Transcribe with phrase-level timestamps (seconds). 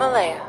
[0.00, 0.40] Himalaya.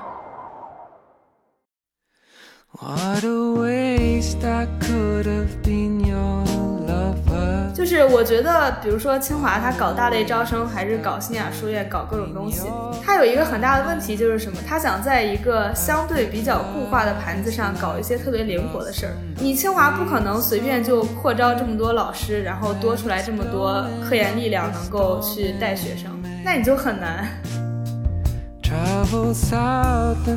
[2.80, 6.46] What a waste I could have been your
[6.88, 7.74] lover.
[7.74, 12.62] 就是我觉得，比如说清华，它搞大类招生，还是搞新雅书院，搞各种东西，
[13.04, 14.58] 它有一个很大的问题就是什么？
[14.66, 19.12] 它想在一个相对比较固化的盘子上搞一些特别灵活的事儿。
[19.36, 26.10] 你清华不可能随便就扩招这么多老师，然后多出来这么多科研力量能够去带学生，
[26.42, 27.28] 那你就很难。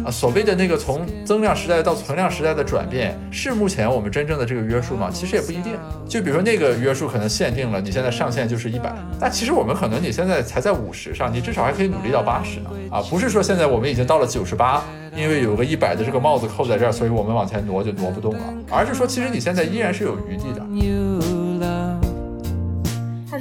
[0.05, 5.10] 啊，所谓的那个从增量时代到存量时代的转变，是目前我们真正的这个约束吗？
[5.12, 5.77] 其实也不一定。
[6.09, 12.70] 就比如说那个约束可能限定了你现在上限就是一百，但其实我们可能你现在才在五十上，你至少还可以努力到八十呢。
[12.91, 14.83] 啊，不是说现在我们已经到了九十八，
[15.16, 20.64] 因为有个一百的这个帽子扣在这儿，所以我们往前挪就挪不动了，而是说其实你现在依然是有余地的。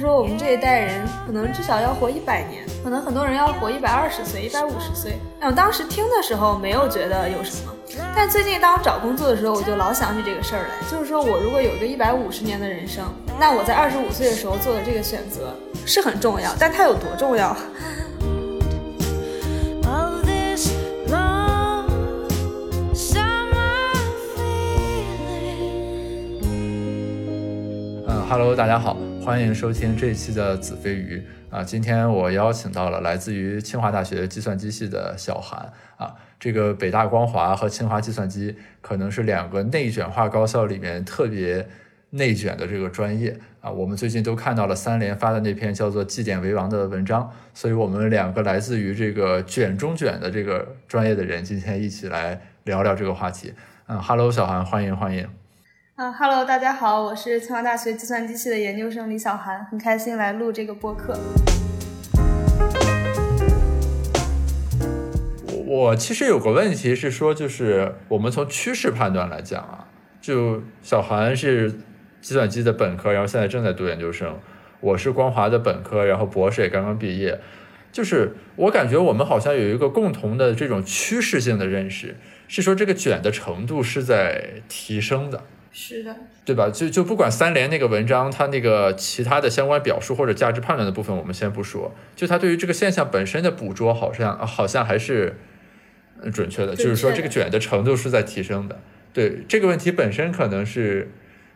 [0.04, 5.18] 说我们这一代人可能至少要活一百年，可能很多人要活一百二十岁、一百五十岁。
[5.40, 7.72] 哎，我当时听的时候没有觉得有什么，
[8.14, 13.02] 但最近当我找工作的时候，我就老想起这个事儿来，就是说我如果有个一百五十年的人生，
[13.40, 17.56] 那我在二十五岁的时候做的这个选择是很重要，但它有多重要
[19.84, 20.70] ？of this
[21.08, 21.88] long
[22.92, 23.94] summer
[24.36, 25.62] feeling.
[28.06, 28.94] 嗯，Hello，大家好，
[29.24, 31.64] 欢迎收听这一期的子非鱼啊。
[31.64, 36.14] 今天我邀请到了来自于清华大学计算机系的小韩啊。
[36.38, 41.66] 这个北大光华和清华计算机可能是两个内卷化高校里面特别
[42.10, 43.70] 内卷的这个专业啊。
[43.70, 53.54] 我们最近都看到了三联发的那篇叫做《绩点为王》的文章，所以我们两个来自于这个卷中卷的这个专业的人，今天一起来聊聊这个话题。
[53.86, 55.26] 嗯，Hello，小韩，欢迎欢迎。
[55.96, 61.16] 啊哈喽，大家好，我是清华大学计算机系的研究生李小涵，很开心来录这个播客。
[65.46, 69.86] 我我其实有个问题是说，就是我们从趋势判断来讲啊，
[70.20, 71.70] 就小韩是
[72.20, 74.36] 计算机的本科，然后现在正在读研究生，
[74.80, 77.38] 我是光华的本科，然后博士也刚刚毕业，
[77.92, 82.16] 就是我感觉我们好像有一个共同的这种趋势性的认识，
[82.48, 85.44] 是说这个卷的程度是在提升的。
[85.76, 86.70] 是的，对吧？
[86.70, 95.36] 就就不管三联那个文章，它那个其他的相关表述或者价值判断的部分，我们先不说，就它对于这个现象本身的捕捉，好像啊好像还是
[96.22, 98.80] 呃准确的，就是说这个卷的程度是在提升的。
[99.12, 101.10] 对这个问题本身可能是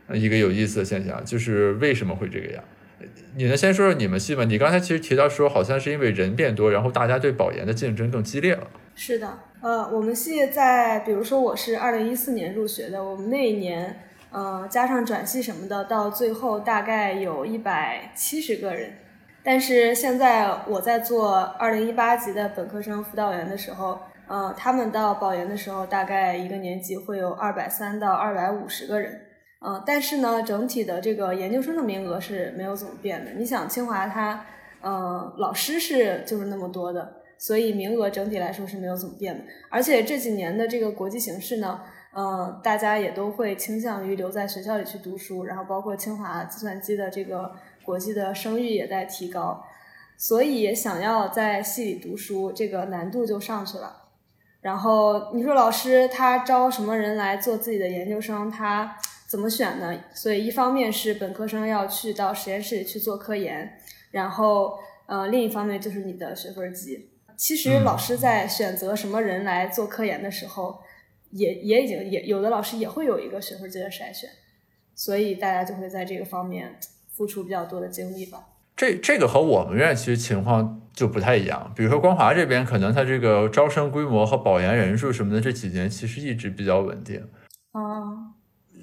[0.09, 2.65] 呃一个有意思的现象，就是为什么会这个样？
[3.37, 4.43] 你能先说说你们系吗？
[4.43, 8.67] 你刚才其实提到说，好像是因为人变多，然后大家对保研的竞争更激烈了。
[8.97, 18.93] 是的，呃，我们系在，比如说我是二零一四年入学的，我们那一年，呃，加上转系什么的，到最后大概有一百七十个人。
[19.43, 29.23] 但是现在我在做二零一八级的本科生辅导员的时候，呃，他们到保研的时候，大概一个年级会有二百三到二百五十个人。
[29.61, 33.31] 呃，但是呢，整体的这个研究生的名额是没有怎么变的。
[33.33, 34.45] 你想，清华它，
[34.83, 39.43] 呃，老师是就是那么多的，所以名额整体来说是没有怎么变的。
[39.71, 41.81] 而且这几年的这个国际形势呢，
[42.13, 47.53] 呃，大家也都会倾向于留在学校里去读书，然后包括清华计算机的这个
[47.85, 49.63] 国际的声誉也在提高，
[50.17, 54.05] 所以想要在系里读书，这个难度就上去了。
[54.61, 58.97] 然后你说老师他招什么人来做自己的研究生，他
[59.29, 59.97] 怎么选呢？
[60.13, 63.79] 所以一方面是本科生要去到实验室里去做科研，
[64.11, 67.11] 然后呃另一方面就是你的学分级。
[67.37, 70.81] 其实老师在选择什么人来做科研的时候，
[71.31, 74.31] 也也已经也有的老师也会有一个学分阶的筛选，
[74.95, 76.79] 所以大家就会在这个方面
[77.15, 78.47] 付出比较多的精力吧。
[78.77, 81.73] 这这个和我们院其实情况就不太一样。
[81.75, 87.29] 比如说光华这边，可能它这个招生规模和保研人数什么的，这几年其实一直比较稳定。
[87.73, 88.28] 啊，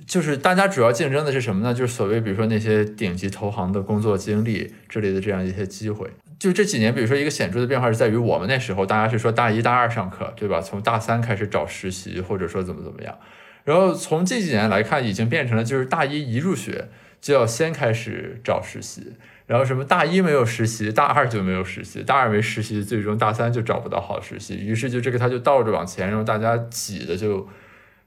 [0.06, 1.74] 就是大家主要竞争的是什么呢？
[1.74, 6.10] 就是所谓比如说那些顶级投行的工作经历之类的这样一些机会。
[6.38, 10.62] 就这几年，比如说一个显著的变化是在于我们那时候大家是说大一大二上课，对吧？
[10.62, 13.18] 从大三开始找实习，或者说怎么怎么样。
[13.64, 16.90] 然后从近几年来看，已经变成了就是大一一入学
[17.20, 19.14] 就要先开始找实习。
[19.48, 27.48] 然后什么大一没有实习，大二就没有实习，大二没实习，最终大三就找不到好实习，于是就这个他就倒着往前，然后大家挤的就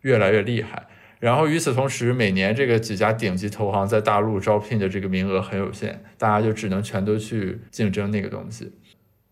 [0.03, 0.87] 越来越厉害。
[1.21, 8.73] 然后与此同时，每年这个几家顶级投行在大陆招聘的这个名额很有限，大家就只能全都去竞争那个东西。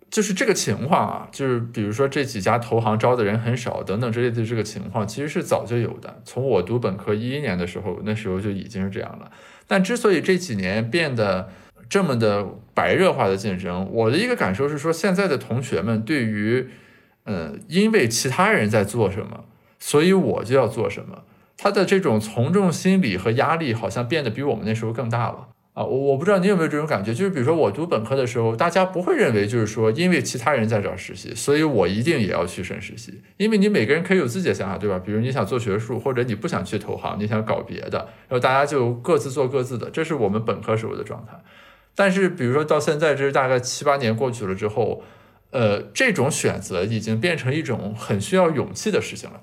[0.09, 6.23] 就是这个情况啊，就是比如说这几家投行招的人很少等等之类的这个情况，其实是早就有的。
[6.25, 9.31] 从我读本科一一年的时候，那时候就已经是这样了。
[9.67, 11.51] 但之所以这几年变得
[11.89, 16.69] 这么的白热化的竞争，我的一个感受是说，现在的同学们对于
[17.25, 19.45] 嗯，因为其他人在做什么，
[19.81, 21.25] 所以我就要做什么。
[21.57, 25.85] 他的这种从众心理和压力好像变得比我们那时候更大了啊！
[25.85, 34.99] 我我不知道你有没有这种感觉，就是比如说我读本科的时候，大家不会认为就是说，因为其他人在找实习，所以我一定也要去省实习，因为你每个人可以有自己的想法，对吧？
[34.99, 37.99] 比如你想做学术，或者你不想去投行，你想搞别的，
[38.29, 41.33] 然后大家就各自做各自的，这是我们本科时候的状态。
[41.95, 45.03] 但是比如说到现在，这是大概七八年过去了之后，
[45.51, 49.41] 呃，这种选择已经变成一种很需要勇气的事情了。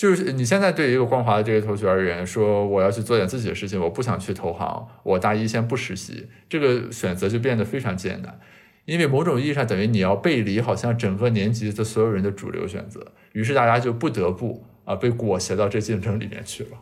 [0.00, 8.40] 就是你现在对一个光华的这个同学而言，说我要去做点自己的事情，我不想去投行，我大一先不实习，这个选择就变得非常艰难，
[8.86, 16.78] 因为某种意义上等于你要背离好像整个年级的所有人的主流选择，于是大家就不得不啊被裹挟到这竞争里面去了。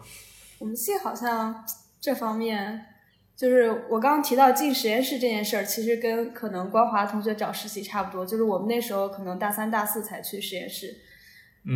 [0.60, 1.64] 我们系好像
[2.00, 2.84] 这方面，
[3.36, 10.94] 就是我刚刚提到进实验室这件事儿，其实跟可能光华同学找实习差不多，就是我们那时候可能大三、大四才去实验室。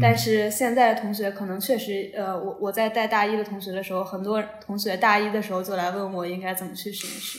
[0.01, 7.39] 但是现在的同学可能确实，呃，我我在带大一的同学的时候，很多同学大一的时候就来问我应该怎么去实验室。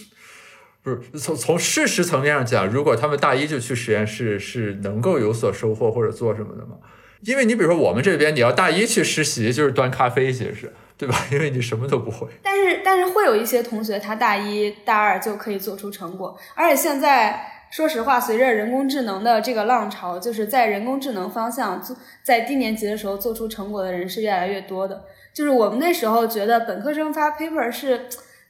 [0.83, 6.75] 不是从从事实层面上讲，如果他们大一就去实验室，是能够有所收获或者做什么的吗？
[7.21, 11.15] 因为你比如说我们这边，你要大一去实习，就是端咖啡，其实是对吧？
[11.31, 12.27] 因为你什么都不会。
[12.43, 17.49] 但是但是会有一些同学，他大一大二就可以做出成果，而且现在。
[17.73, 25.05] 说实话，随着人工智能的这个浪潮，就是在人工智能方向做，在低年级的时候做出成果的人是越来越多的。
[25.33, 28.01] 就是我们那时候觉得本科生发 paper 是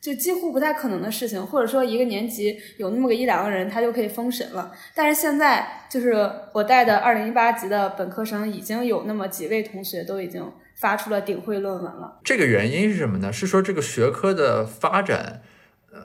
[0.01, 4.69] 就几乎不太可能的事情，或者说一个年级有那么个一两个人他就可以封神了。
[4.93, 12.19] 但是现在，就是我带的二零一八级的本科生，已经有那么几位同学都已经发出了顶会论文了。
[12.25, 13.31] 这个原因是什么呢？
[13.31, 15.41] 是说这个学科的发展。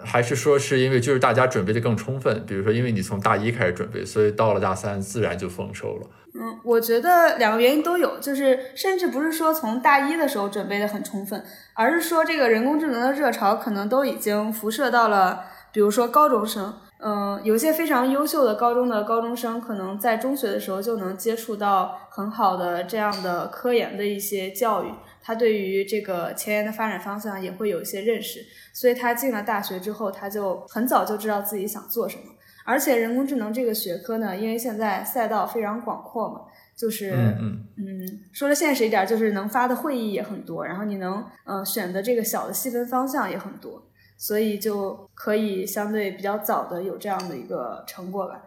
[0.05, 6.06] 还是说是因为就是大家准备的更充分，比如说因为你从大一开始准备，所以到了大三自然就丰收了。
[6.35, 11.43] 嗯，我觉得两个原因都有，就是甚至不是说从大一的时候准备的很充分，
[11.75, 16.75] 而是说这个人工智能的热潮可能都已经辐射到了，比如说高中生。
[17.00, 24.88] 嗯，有些非常优秀的高中的高中生，可能在中学的时候就能接触到很好的这样的科研的一些教育。
[25.23, 32.25] 他对于这个前沿的发展方向也会有一些认识，所以他进了大学之后，他就很早就知道自己想做什么。
[32.65, 36.43] 而且人工智能这个学科呢，因为现在赛道非常广阔嘛，
[36.76, 43.82] 就是嗯嗯，说的现实一点，就是能发的会议也很多，然后你能呃选的这个小的细分方向也很多，
[44.19, 48.44] 所以就可以相对比较早的有这样的一个成果吧。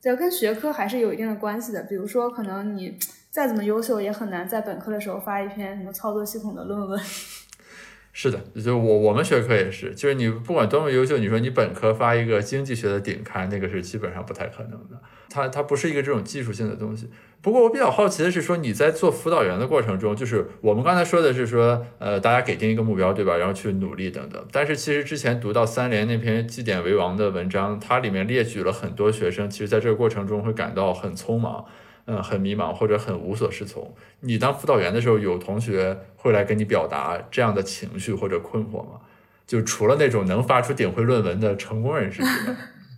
[0.00, 2.98] 就跟学科还是有一定的关系的，比如说可能你。
[3.32, 7.00] 再怎么优秀，也很难在本科的时候发一篇什么操作系统的论文。
[8.12, 15.00] 是的，就我我们学科也是，就是你不管多么优秀，你说你本科发一个经济学的顶刊，那个是基本上不太可能的。
[15.30, 17.08] 它它不是一个这种技术性的东西。
[17.40, 23.38] 不过我比较好奇的是，说你在做辅导员的过程中，就是我们刚才说的是说，呃，大家给定一个目标，对吧？
[23.38, 24.46] 然后去努力等等。
[24.52, 31.64] 但是其实之前读到三联那篇绩点为王的文章，它里面列举了很多学生，其实在这个过程中会感到很匆忙。
[32.06, 33.94] 嗯，很迷茫或者很无所适从。
[34.20, 39.00] 你当辅导员的时候，有同学会来跟你表达这样的情绪或者困惑吗？
[39.46, 42.56] 就除了那种能发出顶会论文的成功人士之外，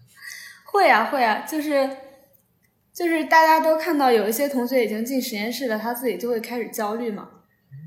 [0.65, 1.89] 会啊会啊，就是
[2.93, 7.29] 就是大家都看到有一些同学已经进实验室了，他自己就会开始焦虑嘛。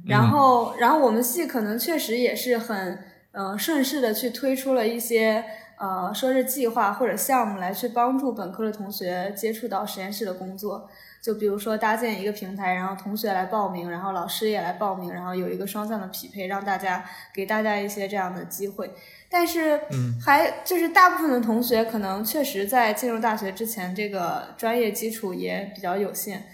[0.07, 5.43] 然后然后我们系可能确实也是很嗯顺势的去推出了一些。
[5.79, 10.89] 呃，说是计划或者项目来去帮助本科的同学接触到实验室的工作，
[11.27, 17.03] 就比如说搭建一个平台，然后同学来报名，然后老师也来报名，然后有一个双向的匹配，让大家
[17.33, 18.89] 给大家一些这样的机会。
[19.29, 19.77] 但是，
[20.25, 26.45] 还就是大部分的同学可能确实在进入大学之前，这个专业基础也比较有限。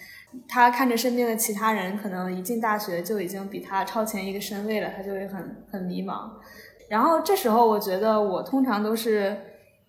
[0.47, 6.31] 他看着身边的其他人，可能一进大学就已经比他超前一个身位了，他就会很很迷茫。
[6.89, 9.37] 然后这时候，我觉得我通常都是，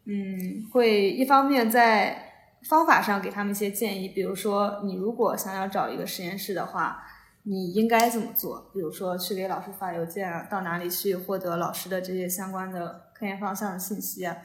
[0.04, 2.23] 嗯，会一方面在
[2.68, 7.04] 方法上给他们一些建议，比如说，你如果想要找一个实验室的话，
[7.42, 8.70] 你应该怎么做？
[8.72, 14.36] 比如说，去给老师发邮件啊，到哪里去获得老师的这些相关的科研方向的信息啊？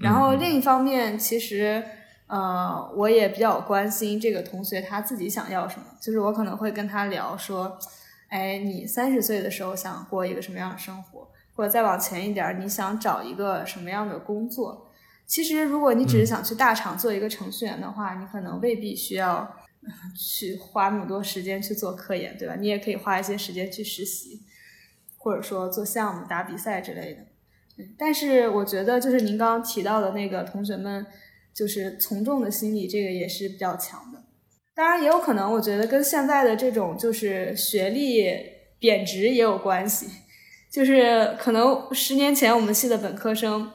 [0.00, 1.84] 然后另一方面，其实，
[2.26, 7.78] 呃，我也比较关心这个同学他自己想要什么，就是我可能会跟他聊说，
[8.28, 11.28] 哎，你三十岁的时候想过一个什么样的生活？
[11.54, 14.90] 或者再往前一点，你想找一个什么样的工作？
[15.26, 19.56] 其实，如果你只是想去大厂做一个程序员的话，你可能未必需要
[20.14, 22.54] 去花那么多时间去做科研，对吧？
[22.56, 24.42] 你也可以花一些时间去实习，
[25.16, 27.20] 或者说做项目、打比赛之类的。
[27.98, 31.06] 但是，我觉得就是您刚刚提到的那个同学们，
[31.54, 34.22] 就是从众的心理，这个也是比较强的。
[34.74, 38.22] 当然也有可能，我觉得跟现在的这种就是学历
[38.78, 40.06] 贬值也有关系。
[40.70, 43.70] 就是可能十年前我们系的本科生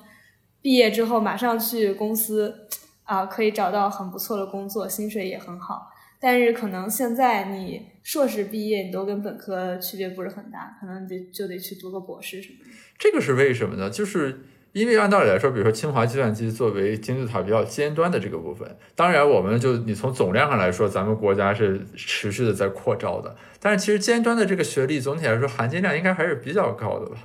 [0.61, 2.67] 毕业之后马上去公司
[3.03, 5.89] 啊、可以找到很不错的工作，薪水也很好。
[6.19, 12.71] 但是可能现在你硕士毕业，你都跟本科区别不是很大，可能得就得去读个博士什么的。
[12.97, 13.89] 这个是为什么呢？
[13.89, 14.41] 就是
[14.73, 27.17] 因为按道理来说，比如说清华计算机作为金字塔比较尖端的这个部分，当然我们就你从总量上来说，咱们国家是持续的在扩招的，但是其实尖端的这个学历总体来说含金量应该还是比较高的吧？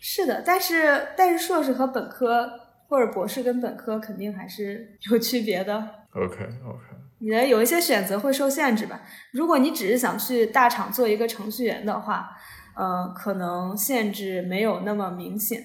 [0.00, 2.50] 是的，但是但是硕士和本科
[2.88, 5.76] 或者博士跟本科肯定还是有区别的。
[6.12, 6.80] OK OK，
[7.18, 9.02] 你的有一些选择会受限制吧。
[9.32, 12.30] 如果你只是想去大厂做一个程序员的话，
[12.74, 15.62] 呃，可能限制没有那么明显。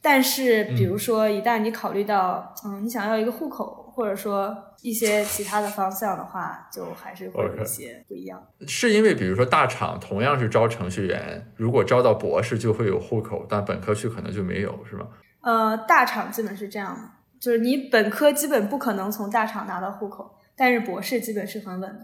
[0.00, 8.44] 但是，比如说，一旦你考虑到，嗯，你想要一个户口，或者说一些其他的方向的话，就还是会有一些不一样。
[8.66, 15.06] 是因为比如说大厂同样是招程序员，如果招到博士就会有户口，但本科去可能就没有，是吗？
[15.42, 17.02] 呃，大厂基本是这样的，
[17.40, 22.00] 就是你本科基本不可能从大厂拿到户口，但是博士基本是很稳的。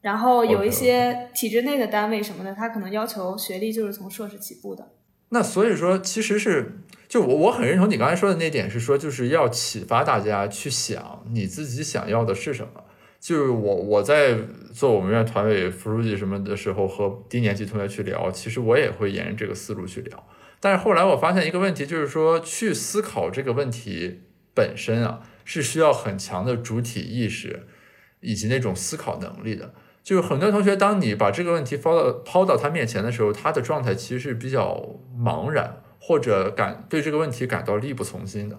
[0.00, 4.92] 然后有一些体制内的单位什么的，他可能要求学历就是从硕士起步的。
[5.30, 12.84] 那所以说，其实是就我我很认同你刚才说的那点，是说就是要启发大家去想你自己想要的是什么。
[13.20, 14.34] 就是我我在
[14.72, 20.26] 做我们院团委副书记什么的时候，和低年级同学去聊，其实我也会沿着这个思路去聊。
[20.58, 24.20] 但是后来我发现一个问题，就是说去思考这个问题
[24.54, 27.66] 本身啊，是需要很强的主体意识
[28.20, 29.74] 以及那种思考能力的。
[30.10, 38.58] 就是很多同学，当你把这个问题抛到抛到他面前的时候，他的状态其实是比较茫然，或者感对这个问题感到力不从心的。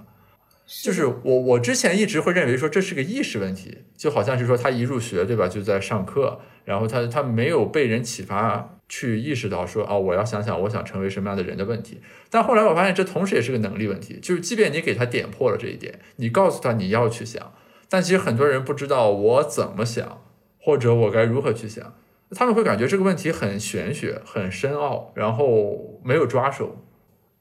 [0.66, 12.00] 就是我我之前一直会认为说这是个意识问题，就好像是说他一入学对吧，就在上课，然后他他没有被人启发去意识到说啊、我要想想我想成为什么样的人的问题。
[12.30, 17.54] 但后来我发现这同时也是个能力问题，就是即便你给他点破了这一点，你告诉他你要去想，
[17.90, 20.22] 但其实很多人不知道我怎么想，
[20.62, 21.94] 或者我该如何去想，
[22.32, 26.76] 他们会感觉这个问题很玄学、很深奥，然后没有抓手。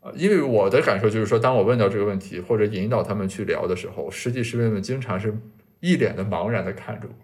[0.03, 5.37] 呃，因为我的感受就是说，当我问到这个问题或者引导他们去聊的时候，实际师妹们经常是
[5.81, 7.15] 一脸的茫然的看着我。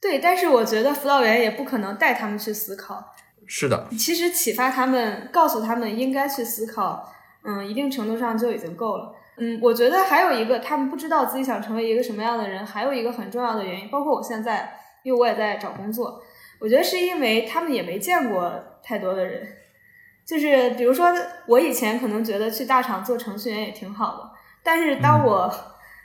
[0.00, 3.02] 对，但是我觉得辅导员也不可能带他们去思考。
[3.46, 7.10] 是的，其实启发他们，告诉他们应该去思考，
[7.42, 9.14] 嗯，一定程度上就已经够了。
[9.38, 14.70] 嗯，我觉得还有一个，他们不知道自己想成为一个什么样的人，还有一个很重要的原因，包括我现在，
[15.02, 16.22] 因为我也在找工作，
[16.60, 18.52] 我觉得是因为他们也没见过
[18.82, 19.56] 太多的人。
[20.26, 21.10] 就是比如说，
[21.46, 24.30] 我以前可能觉得去大厂做程序员也挺好的，
[24.62, 25.50] 但是当我、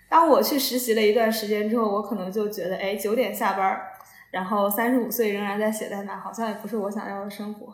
[0.10, 3.88] 当我去实习了一段时间之后，我可能就觉得，哎，九点下班儿，
[4.32, 7.74] 然后三十五岁仍然在写代码，好像也不是我想要的生活。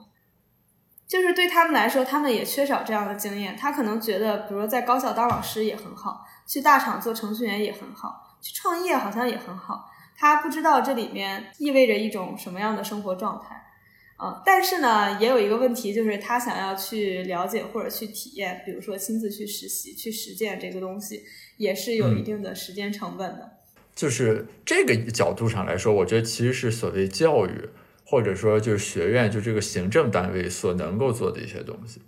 [1.08, 3.58] 就是对他们来说，他们也缺少这样的经验。
[3.58, 9.89] 他可能觉得，比如说在高校当老师也很好，去大厂做程序员也很好，去创业好像也很好。
[10.20, 13.56] 他不知道这里面意味着一种什么样的生活状态。
[14.18, 21.24] 啊，但是呢，也有一个问题，就是他想要去了解或者去体验，比如说亲自去实习、去实践这个东西，
[21.56, 23.50] 也是有一定的时间成本的。
[23.96, 27.70] 就是这个角度上来说，我觉得其实是所谓教育，
[28.04, 32.02] 或者说就是学院就这个行政单位所能够做的一些东西。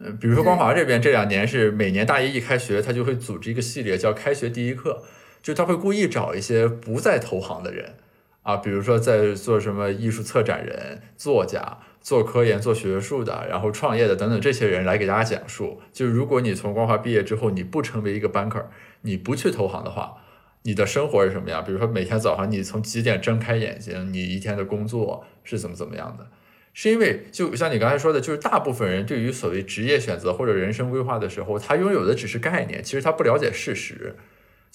[0.00, 5.02] 嗯，比如说光华这边这两年是每年大一一开学，他就会组织一个系列叫“开学第一课”，
[5.42, 7.94] 就他会故意找一些不在投行的人
[8.42, 18.64] 啊，比如说在做什么艺术策展人、作家、做科研、做学术的，然后创业的等等这些人来给大家讲述，就是如果你从光华毕业之后，你不成为一个 banker，
[19.02, 20.14] 你不去投行的话，
[20.62, 21.62] 你的生活是什么样？
[21.64, 26.26] 比如说每天早上你从几点睁开眼睛，你一天的工作是怎么怎么样的？
[26.74, 34.14] 是因为就像你刚才说的，就是大部分人对于所谓职业选择或者人生规划的时候，他拥有的只是概念，其实他不了解事实，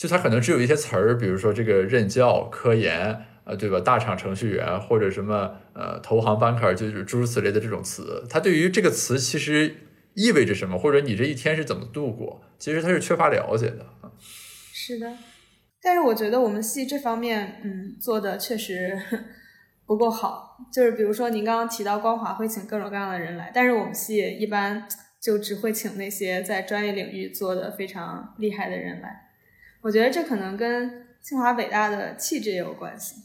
[0.03, 3.79] 就他可能只有一些词儿，比如说这个任教、科研，呃，对吧？
[3.79, 9.73] 大厂程序员或者什么呃投行 banker，就是诸如此类的这种词，他对于这个词其实
[10.13, 13.85] 意味着什么，或者你这一天是怎么度过，其实他是缺乏了解的。
[14.73, 15.09] 是的，
[15.81, 19.01] 但是我觉得我们系这方面，嗯，做的确实
[19.85, 20.57] 不够好。
[20.73, 24.85] 就是比如说您刚刚提到光华会请各种各样的人来，但是我们系一般
[25.21, 29.29] 就只会请那些在专业领域做的非常厉害的人来。
[29.83, 33.17] 我觉得这可能跟清华北大的气质也有关系，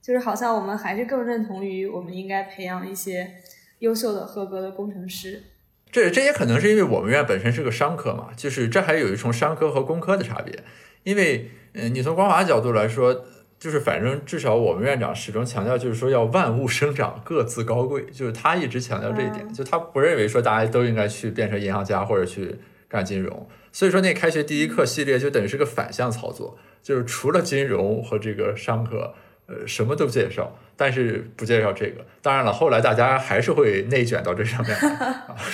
[0.00, 3.34] 就是好像我们还是更认同于我们应该培养一些
[3.80, 5.42] 优秀的合格的工程师。
[5.90, 10.62] 这这也可能是因为我们院本身是个商科嘛，就是这还有一重商科和工科的差别。
[11.02, 13.24] 因为，嗯、你从光华角度来说，
[13.58, 22.56] 就是反正至少我们院长始终强调，就是说要万物生长，各自高贵，就是他一直强调这一点，嗯就他不认为说大家都应该去变成银行家或者去
[22.96, 29.14] 干金融，所以说那开学第一课系列就等于是个反向操作，就是除了金融和这个商科，
[29.46, 32.06] 呃，什么都介绍，但是不介绍这个。
[32.22, 34.74] 当然了，后来大家还是会内卷到这上面。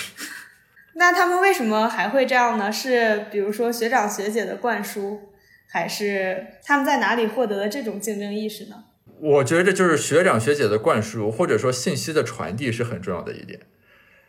[0.95, 2.71] 那他们为什么还会这样呢？
[2.71, 5.19] 是比如说学长学姐的灌输，
[5.67, 8.85] 还是他们在哪里获得的这种竞争意识呢？
[9.19, 13.59] 我觉得就是学长学姐的灌输，或者说信息的传递是很重要的一点。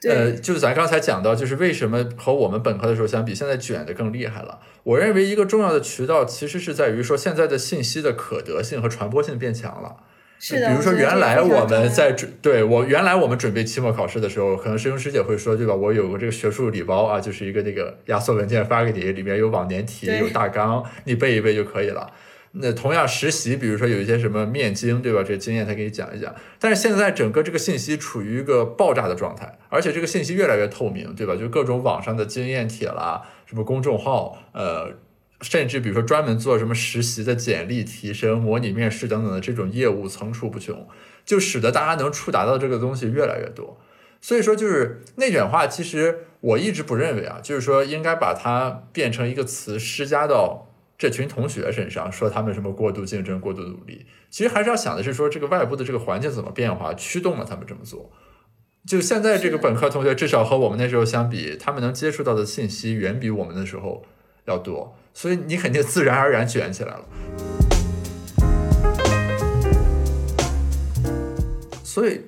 [0.04, 4.61] 对，呃，就是咱刚才讲到，就是为什么和我们本科的时候相比，现在卷的更厉害了。
[4.82, 9.96] 我认为一个重要的渠道其实是在于说，现在的信息的可得性和传播性变强了。
[10.38, 10.68] 是的。
[10.68, 15.75] 比如说原来我们在准对我原来我们准备期末考试的时候，可能师兄师姐会说，对吧？
[15.75, 22.11] 我有个这个学术礼包啊，就是一个那个压缩文件发给你，里面有往年题，有大纲，你背一背就可以了。
[22.56, 25.25] 那同样实习，比如说有一些什么面经，对吧？
[25.25, 26.32] 这经验他给你讲一讲。
[26.61, 31.34] 但是现在整个这个信息处于一个爆炸的状态，而且这个信息越来越透明，对吧？
[31.34, 34.92] 就各种网上的经验帖啦，什么公众号，呃，
[35.40, 40.87] 甚至比如说专门做什么实习的简历提升、模拟面试等等的这种业务层出不穷，
[41.25, 43.80] 就使得大家能触达到这个东西越来越多。
[44.20, 54.06] 所以说，就是内卷化，其实我一直不认为啊，就是说应该把它变成一个词施加到这群同学身上，说他们什么过度竞争、过度努力。
[54.30, 58.10] 其实还是要想的是说，这个外部的这个环境怎么变化，驱动了他们这么做。
[58.86, 64.04] 就现在这个本科同学，至少和我们那时候相比，他们能接触到的信息远比我们那时候
[64.44, 67.04] 要多，所以你肯定自然而然卷起来了。
[71.82, 72.20] 所以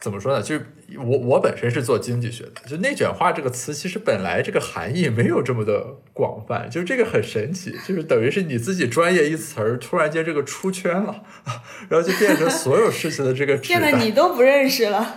[0.00, 0.40] 怎么说呢？
[0.40, 0.64] 就是
[0.96, 11.24] 我我本身是做经济学的，就内卷化这个词，其实本来这个含义没有这么的广泛，就是这个很神奇，就是等于是你自己专业一词儿，突然间这个出圈了，
[11.90, 13.98] 然后就变成所有事情的这个 指变得。
[13.98, 15.16] 你都不认识了。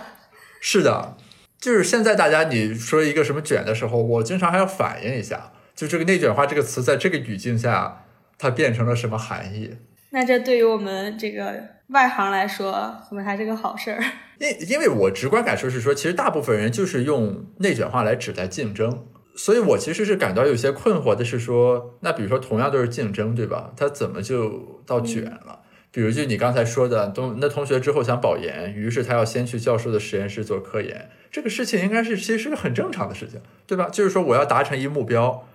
[0.60, 1.16] 是的，
[1.60, 8.04] 就是现在大家你说一个什么卷的时候，我经常还要反映一下，就这个内卷化这个词在这个语境下，
[8.36, 9.76] 它变成了什么含义？
[10.12, 11.54] 那这对于我们这个
[11.88, 14.02] 外行来说，可能还是个好事儿。
[14.38, 23.72] 因因为我直观感受是说，其实大部分人就是用内卷化来指代竞争，所以我其实是感到有些困惑的是说，那比如说同样都是竞争，对吧？
[23.76, 25.60] 他怎么就到卷了？
[25.90, 33.88] 比如就你刚才说的，同那同学之后想保研，于是他要先去教授的实验室做科研，这个事情应该是其实是个很正常的事情，对吧？
[33.90, 35.46] 就是说我要达成一目标，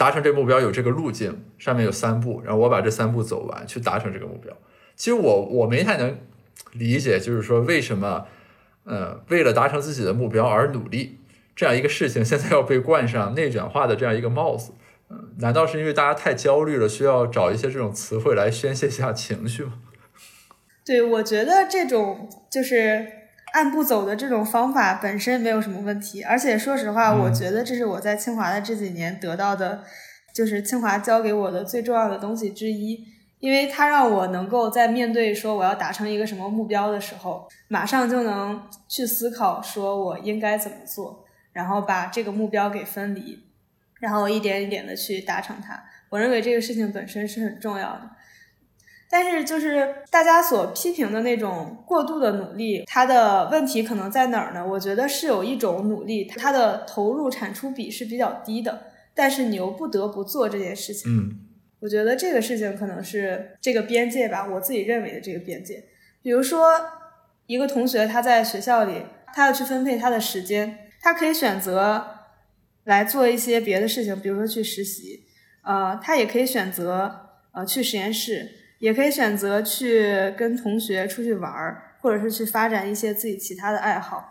[0.00, 4.56] 达成这目标有这个路径，上面有三步，然后我把这三步走完，去达成这个目标。
[4.96, 6.18] 其实我我没太能
[6.72, 8.26] 理解，就是说为什么，
[8.84, 11.18] 呃，为了达成自己的目标而努力
[11.54, 14.72] 这样一个事情，现在要被冠上内卷化的这样一个帽子。
[15.10, 19.74] 嗯，难道是因为大家太焦虑了，需要找一些这种词汇来宣泄一下情绪吗？
[20.82, 23.06] 对，我觉得这种就是
[23.52, 29.82] 按步走的这种方法本身没有什么问题，而且说实话，嗯我觉得这是我在清华的这几年得到的，
[30.34, 33.04] 就是清华教给我的最重要的东西之一，
[33.40, 43.42] 因为它让我能够在面对说我要达成一个什么目标的时候，马上就能去思考说我应该怎么做，然后把这个目标给分离，
[44.00, 45.82] 然后一点一点的去达成它。
[46.10, 48.10] 我认为这个事情本身是很重要的。
[49.10, 54.64] 但是就是大家所批评的那种过度的努力，它的问题可能在哪儿呢？
[54.64, 61.10] 我觉得是有一种努力，它的投入产出比是比较低的，但是你又不得不做这件事情。
[61.12, 61.46] 嗯
[61.80, 65.82] 我觉得这个事情可能是这个边界吧，我自己认为的这个边界。
[66.20, 66.68] 比如说，
[67.46, 72.04] 一个同学他在学校里，他要去分配他的时间，他可以选择
[72.84, 75.24] 来做一些别的事情，比如说去实习，
[75.64, 78.46] 呃，他也可以选择呃去实验室，
[78.80, 84.28] 也可以选择去跟同学出去玩儿，或者是去发展一些自己其他的爱好。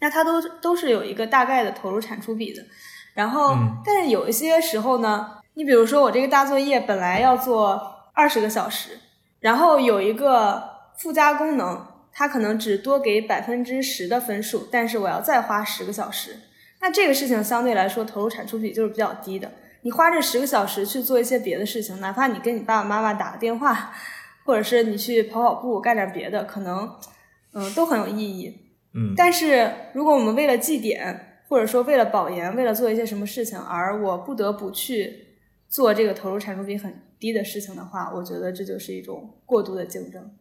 [0.00, 2.62] 那它都都是有一个大概的投入产出比的。
[3.14, 7.80] 然后，嗯但是有一些时候呢，你比如说我这个大作业本来要做
[8.12, 8.98] 二十个小时，
[9.38, 10.62] 然后有一个
[10.98, 16.36] 附加功能，它可能只多给百分之十的分数，但是我要再花十个小时，
[16.80, 19.50] 那这个事情相对来说投入产出比就是比较低的。
[19.84, 23.92] 你花这十个小时去做一些别的事情，哪怕你跟你爸爸妈妈打个电话，
[24.44, 26.90] 或者是你去跑跑步干点别的，可能
[27.52, 28.72] 嗯、都很有意义。
[28.94, 35.26] 嗯，但是如果我们为了绩点，或者说为了保研，为了做一些什么事情，而我不得不去
[35.68, 40.34] 做这个投入产出比很低的事情的话，我觉得这就是一种过度的竞争。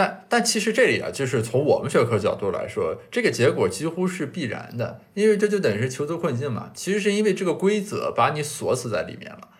[0.00, 6.70] 但但其实这里啊，就是从我们学科角度来说，这个结果几乎是必然的，因为这就等于是囚徒困境嘛。
[6.72, 9.50] 其实是因为这个规则把你锁死在里面了，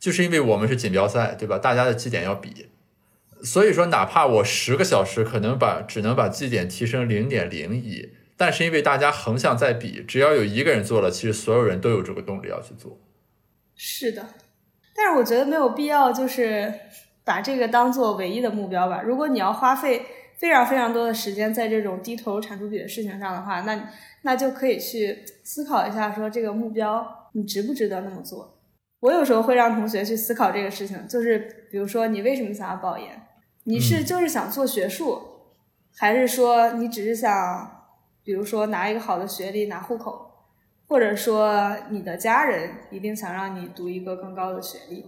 [0.00, 1.58] 就是因为我们是锦标赛，对吧？
[1.58, 2.66] 大家的绩点要比，
[3.44, 12.98] 所以说，哪怕我十个小时可能把只能把绩点提升零点零一，但是因为大家横向在比，只要有一个人做了，其实所有人都有这个动力要去做。
[13.76, 14.26] 是的，
[14.96, 16.74] 但是我觉得没有必要就是
[17.24, 19.02] 把这个当做唯一的目标吧。
[19.02, 20.04] 如果你要花费
[20.36, 23.88] 非常非常多的时间在这种低投入产出比的事情上的话，那
[24.22, 28.58] 那就可以去思考一下，说这个目标你值不值得那么做。
[29.00, 33.22] 我有时候会让同学去思考这个事情，就是比如说你为什么想要保研？
[33.64, 35.20] 你是嗯就是想做学术，
[35.96, 37.86] 还是说你只是想，
[38.22, 40.30] 比如说拿一个好的学历拿户口？
[40.86, 45.04] 或者说你的家人一定想让你读一个更高的学历，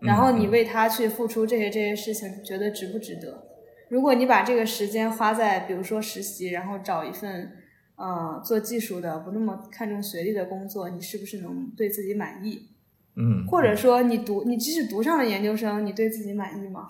[0.00, 3.44] 然后你为他去付出这些这些事情，觉得值不值得？
[3.88, 7.52] 如果你把这个时间花在比如说实习，然后找一份
[7.96, 12.68] 呃做技术的不那么看重学历的工作，你是不是能对自己满意？
[13.16, 16.86] 嗯，或者说你读你即使读上了研究生，你对自己满意吗？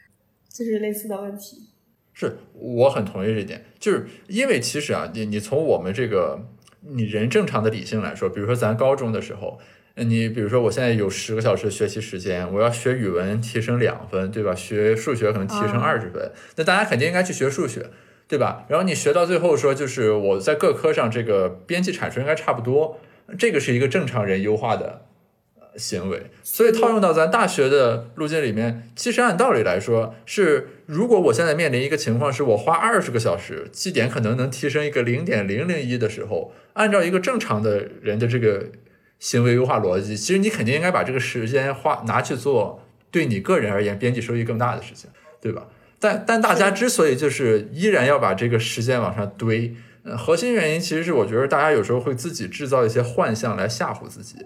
[0.52, 1.68] 就是类似的问题。
[2.12, 6.38] 是我很同意这点，就是因为其实啊，你你从我们这个
[6.82, 9.60] 你人正常的理性来说，比如说咱高中的时候，呃
[9.96, 14.54] 你比如说我现在有十个小时学习时间，我要学语文提升两分，对吧？
[14.54, 17.90] 学数学可能提升嗯二十分，那大家肯定应该去学数学，
[18.26, 18.64] 对吧？
[18.68, 23.00] 然后你学到最后说，就是我在各科上这个边际产出应该差不多，
[23.38, 25.02] 这个是一个正常人优化的
[25.56, 38.66] 呃行为，所以套用到咱大学的路径里面，其实按道理来说是，如果我现在面临一个情况是我花二十个小时，绩点可能能提升一个零点零零一的时候，按照一个正常的人的这个
[39.20, 45.08] 行为优化逻辑，其实你肯定应该把这个时间花拿去做对你个人而言边际收益更大的事情，
[45.40, 45.68] 对吧？
[46.00, 54.36] 但但大家之所以就是依然要把这个时间往上堆，呃，核心原因其实是我觉得大家有时候会自己制造一些幻象来吓唬自己，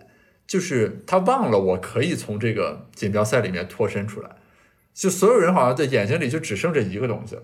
[0.46, 4.30] 就是他忘了我可以从这个锦标赛里面脱身出来，
[4.92, 7.42] 就所有人好像在眼睛里就只剩这一个东西了。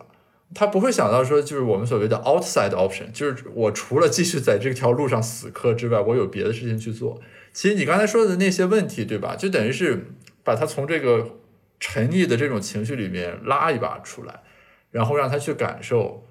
[0.54, 7.20] 他不会想到说，就是我们所谓的 outside option，就是我除了继续在这条路上死磕之外，我有别的事情去做。
[7.52, 9.36] 其实你刚才说的那些问题，对吧？
[9.36, 10.06] 就等于是
[10.42, 11.38] 把他从这个
[11.78, 14.42] 沉溺的这种情绪里面拉一把出来，
[14.90, 16.26] 然后让他去感受，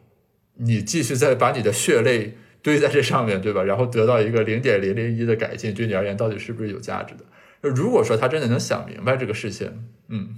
[0.55, 3.63] 你继续再把你的血泪堆在这上面，对吧？
[3.63, 7.23] 然后得到一个零点零零一的改进，对你而言到底是不是有价值的？
[7.69, 10.35] 如果说他真的能想明白这个事情，嗯，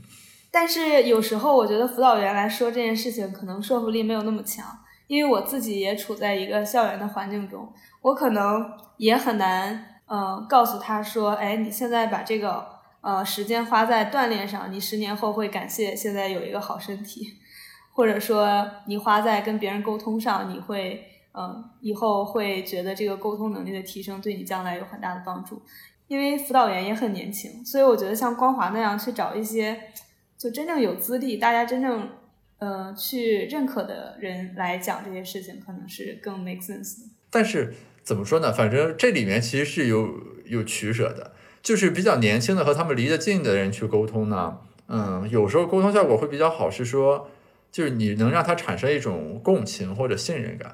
[0.51, 4.65] 但是有时候我觉得辅导员来说这件事情可能说服力没有那么强，
[5.07, 12.67] 因为我自己也处在一个校园的环境中，我可能也很难，呃，告诉他说，哎，你现在把这个
[12.99, 17.25] 呃时间花在锻炼上，你十年后会感谢现在有一个好身体，
[17.93, 21.01] 或者说你花在跟别人沟通上，你会，
[21.33, 25.61] 嗯、以后会觉得这个沟通能力的提升对你将来有很大的帮助。
[26.07, 29.79] 因为辅导员也很年轻，所以我觉得像光华那样去找一些
[30.41, 32.09] 就真正有资历、大家真正
[32.57, 37.03] 呃去认可的人来讲这些事情，可能是更 make sense。
[37.29, 38.51] 但是怎么说呢？
[38.51, 40.09] 反正这里面其实是有
[40.45, 47.29] 有取舍的，就是比较年轻的和他们离得近的人去沟通呢，嗯，有时候沟通效果会比较好，是说
[47.71, 50.73] 就是你能让他产生一种共情或者信任感。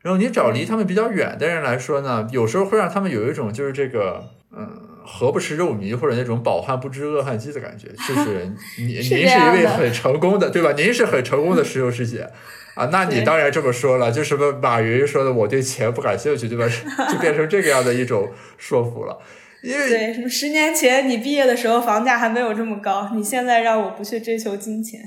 [0.00, 4.68] 然后你找离他们比较远的人来说呢，有时候会让他们有一种就是这个，嗯，
[5.04, 7.88] 何不食肉糜或者那种饱汉不知饿汉饥的感觉。
[8.06, 10.72] 就是 您您是是一位很成功的，对吧？
[10.72, 12.28] 您是很成功的石油师姐
[12.74, 16.66] 啊，那你当然这么说了，就什么马云说的“我对钱不感兴趣”，对吧？
[17.10, 19.18] 就变成这个样的一种说服了。
[19.62, 25.00] 因为对，什么十年前你毕业的时候房价还没有这么高，你现在让我不去追求金钱，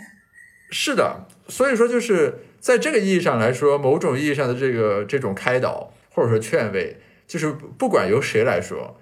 [0.72, 6.96] 是的，所以说就是在这个意义上来说，某种意义上的这个这种开导或者说劝慰，
[7.28, 8.98] 就是不管由谁来说，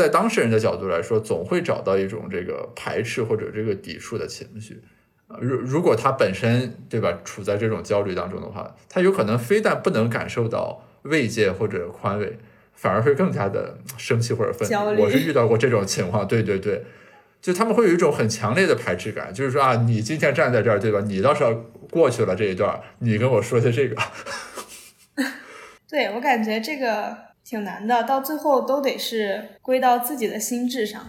[0.00, 4.82] 在当事人的角度来说，总会找到一种这个排斥或者这个抵触的情绪。
[5.28, 12.36] 呃如如果他本身对吧处在这种焦虑当中的话，他有可能非但不能感受到慰藉或者宽慰，
[12.74, 15.02] 反而会更加的生气或者愤怒。
[15.02, 16.82] 我是遇到过这种情况，对对对。
[17.40, 21.00] 就他们会有一种很强烈的排斥感，就是说啊，你今天站在这儿，对吧？
[21.06, 21.54] 你倒是要
[21.90, 23.96] 过去了这一段儿，你跟我说些这个，
[25.88, 27.16] 对我感觉这个
[27.50, 31.04] 挺难的，到最后都得是归到自己的心智上。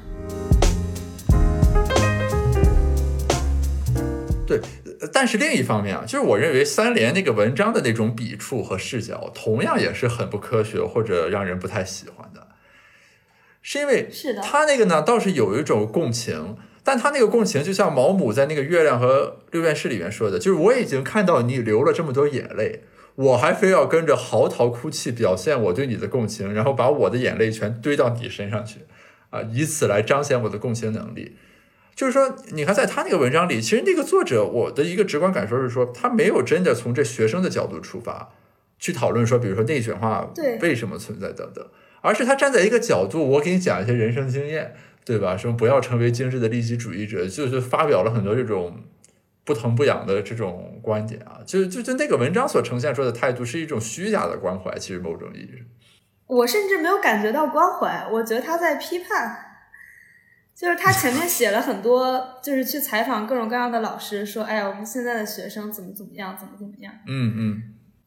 [4.48, 4.60] 对。
[5.00, 12.48] 呃但是另一方面啊，就是我认为三联那个文章的那种笔触和视角，同样也是很不科学或者让人不太喜欢的，
[13.62, 16.58] 是因为是的他那个呢倒是有一种共情。
[16.84, 22.82] 但他那个共情，就像毛姆在那个《月亮和六便士》里面说的，就是我已经看到你流了这么多眼泪，
[23.16, 28.80] 我还非要跟着嚎啕哭泣，表现我对你的共情，然后把我的眼泪全堆到你身上去，
[29.30, 31.36] 啊，以此来彰显我的共情能力。
[31.94, 38.30] 就是说，你看在他那个文章里，其实那个作者，我的一个直观感受是说，他没有真的从这学生的角度出发
[38.80, 41.64] 去讨论说，比如说内卷化对为什么存在等等，
[42.02, 44.74] 而是他站在一个角度，我给你讲一些人生经验，
[45.06, 45.36] 对吧？
[45.36, 48.80] 什么不要成为精致的利己主义者，就是发表了很多这种
[49.44, 55.66] 不疼不痒的这种观点啊，就就就那个文章所呈现出的态度是一种虚假的关怀，其实某种意义上。
[56.28, 59.48] 我甚至没有感觉到关怀，我觉得他在批判。
[60.54, 67.64] 就是他前面写了很多，就是去采访各种各样的老师，说：“哎呀，我们现在的学生怎么怎么样，怎么怎么样。”嗯嗯，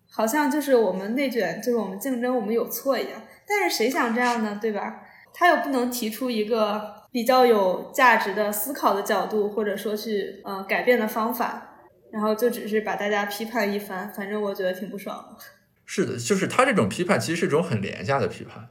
[0.08, 3.20] 好像就是我们内卷，就是我们竞争，我们有错一样。
[3.48, 4.56] 但是谁想这样呢？
[4.62, 5.00] 对吧？
[5.32, 11.76] 他又不能提出一个比较有价值的思考的角度，或者说去呃改变的方法，
[12.10, 14.12] 然后就只是把大家批判一番。
[14.12, 15.44] 反正我觉得挺不爽的。
[15.86, 18.68] 是的，就是他这种批判其实是一种很廉价的批判。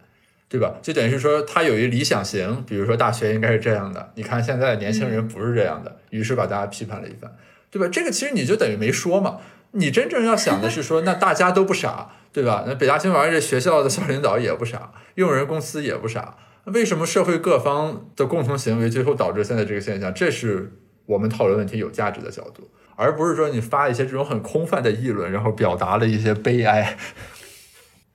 [0.50, 0.76] 对吧？
[0.84, 4.12] 就等于是说，他有一理想型，比如说大学应该是这样的。
[4.14, 7.36] 你看现在年轻人不是这样的，于是把大家批判了一番，
[7.72, 7.88] 对吧？
[7.92, 9.40] 这个其实你就等于没说嘛。
[9.72, 12.66] 你真正要想的是说，那大家都不傻，对吧？
[12.68, 16.36] 那北大清华这学校的校领导也不傻，用人公司也不傻。
[16.66, 20.14] 为什么社会各方的共同行为最后导致现在这个现象？
[20.14, 20.72] 这是
[21.06, 26.98] 我们讨论问题有价值的角度，而不是说你发一些这种很空泛的议论，然后表达了一些悲哀。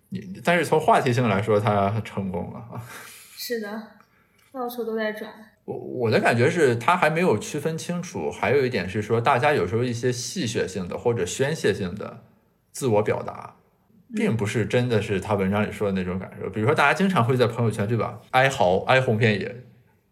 [0.09, 2.83] 你但是从话题性来说，他成功了啊。
[3.37, 3.83] 是的，
[4.51, 5.31] 到处都在转。
[5.67, 12.25] 我我的感觉是他还没有区分清楚，还有一点是说，大家有时候一些戏谑性的或者宣泄性的
[12.73, 13.57] 自我表达，
[14.15, 16.49] 并不是真的是他文章里说的那种感受。
[16.51, 19.65] 比如说，大家经常会在朋友圈对吧，哀嚎、哀鸿遍野、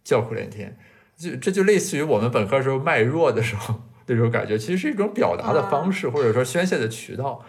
[0.05, 0.77] 叫苦连天，
[1.17, 7.45] 就这就类似于我们本科时候卖弱的时候那种感觉，其实是一种表达的方式，或者说宣泄的渠道。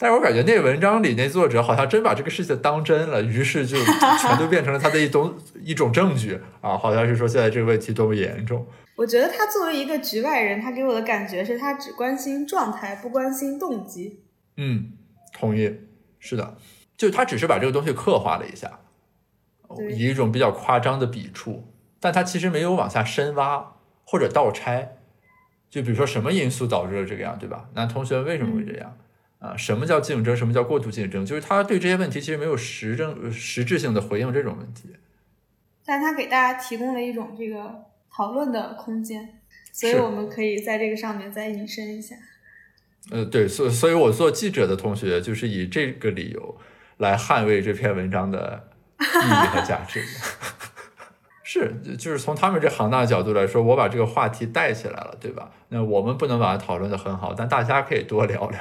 [0.00, 3.76] 但是我感觉那文章里那作者好像真把这个事情当真了，于是就
[4.20, 8.64] 全都变成了他的一种 一种证据啊，好像是说现在这个问题多么严重。
[8.94, 14.20] 我觉得他作为一个局外人，他给我的感觉是他只关心状态，不关心动机。
[14.56, 14.92] 嗯，
[15.32, 15.72] 同意，
[16.18, 16.56] 是的，
[16.96, 18.80] 就他只是把这个东西刻画了一下，
[19.96, 24.96] 以一种比较夸张的笔触，但他其实没有往下深挖或者倒拆。
[25.70, 27.68] 就比如说什么因素导致了这个样，对吧？
[27.74, 28.96] 那同学为什么会这样？
[29.38, 30.34] 啊，什么叫竞争？
[30.34, 31.24] 什么叫过度竞争？
[31.26, 34.96] 就是他对这些问题其实没有实证、实质性的回应这种问题。
[35.84, 39.40] 但他给大家提供了一种这个讨论的空间，
[39.72, 42.16] 所以我们可以在这个上面再引申一下。
[43.10, 46.56] 呃，对，所所以，我做记者的同学就是以这个理由
[46.98, 48.68] 来捍卫这篇文章的
[49.00, 50.02] 意义和价值。
[51.42, 55.50] 是，就是从他们这行当角度来说，我把这个话题带起来了，对吧？
[55.70, 58.60] 那我们不能把它讨论的很好，但大家可以多聊聊。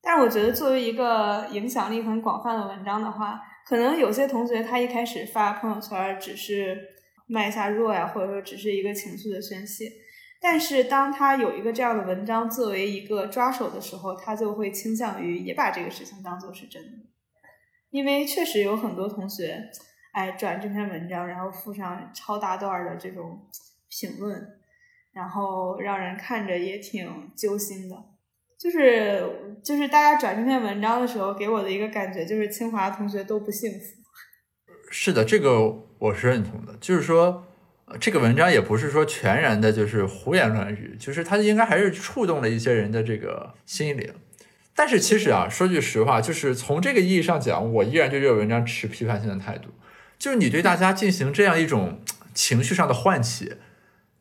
[0.00, 6.78] 但是我觉得，作为一个影响力很广泛的文章的话，可能有些同学他一开始发朋友圈只是
[7.26, 9.86] 卖一下弱呀，或者说只是一个情绪的宣泄。
[10.40, 17.06] 但是当他有一个这样的文章作为一个抓手的时候，他就会倾向于也把这个事情当做是真的，
[17.90, 19.70] 因为确实有很多同学，
[20.12, 23.46] 哎，转这篇文章，然后附上超大段的这种
[23.88, 24.58] 评论，
[25.12, 27.96] 然后让人看着也挺揪心的。
[28.58, 33.86] 就是就是大家转这篇文章的时候，给我的一个感觉就是清华同学都不幸福。
[34.90, 36.76] 是的，这个我是认同的。
[36.80, 37.46] 就是说，
[37.98, 44.12] 这个文章也不是说全然的就是胡言乱语，就是它应该还是触动了一些人的这个心灵。
[44.74, 49.70] 但是其实啊，说句实话，就是从这个意义上讲，我依然对这个文章持批判性的态度。
[50.18, 52.00] 就是你对大家进行这样一种
[52.32, 53.54] 情绪上的唤起，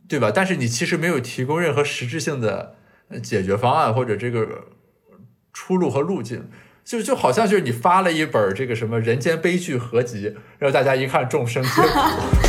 [0.08, 0.32] 对吧？
[0.34, 2.75] 但是你其实没有提供任何实质性的
[3.21, 4.65] 解决方案或者这个
[5.53, 6.49] 出路和路径。
[6.84, 12.48] 就就好像就是你发了一本这个什么人间悲剧合集，然后大家一看众生皆苦。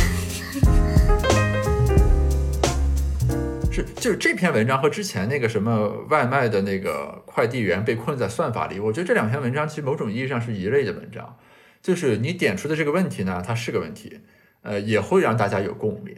[3.71, 11.37] 是，就是这篇文章和之前那个什么外卖的那个快递员被困在算法里，我觉得这两篇文章其实某种意义上是一类的文章。
[11.81, 14.19] 就是你点出的这个问题呢，它是个问题，
[14.61, 16.15] 呃，也会让大家有共鸣。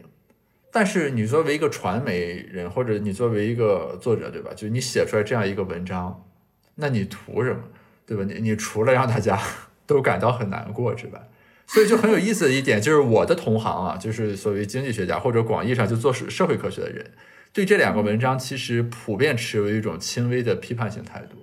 [0.72, 4.50] 但是你作为一个传媒人，或者你作为一个作者，对吧？
[4.56, 6.24] 就你写出来这样一个文章，
[6.74, 7.60] 那你图什么？
[8.04, 8.24] 对吧？
[8.24, 9.40] 你你除了让大家
[9.86, 11.28] 都感到很难过之外，
[11.68, 17.12] 所以就很有意思的一点就是，我的同行啊，就是所谓经济学家或者广义上就做社社会科学的人，
[17.54, 21.36] 对这两个文章其实普遍持有一种轻微的批判性态度。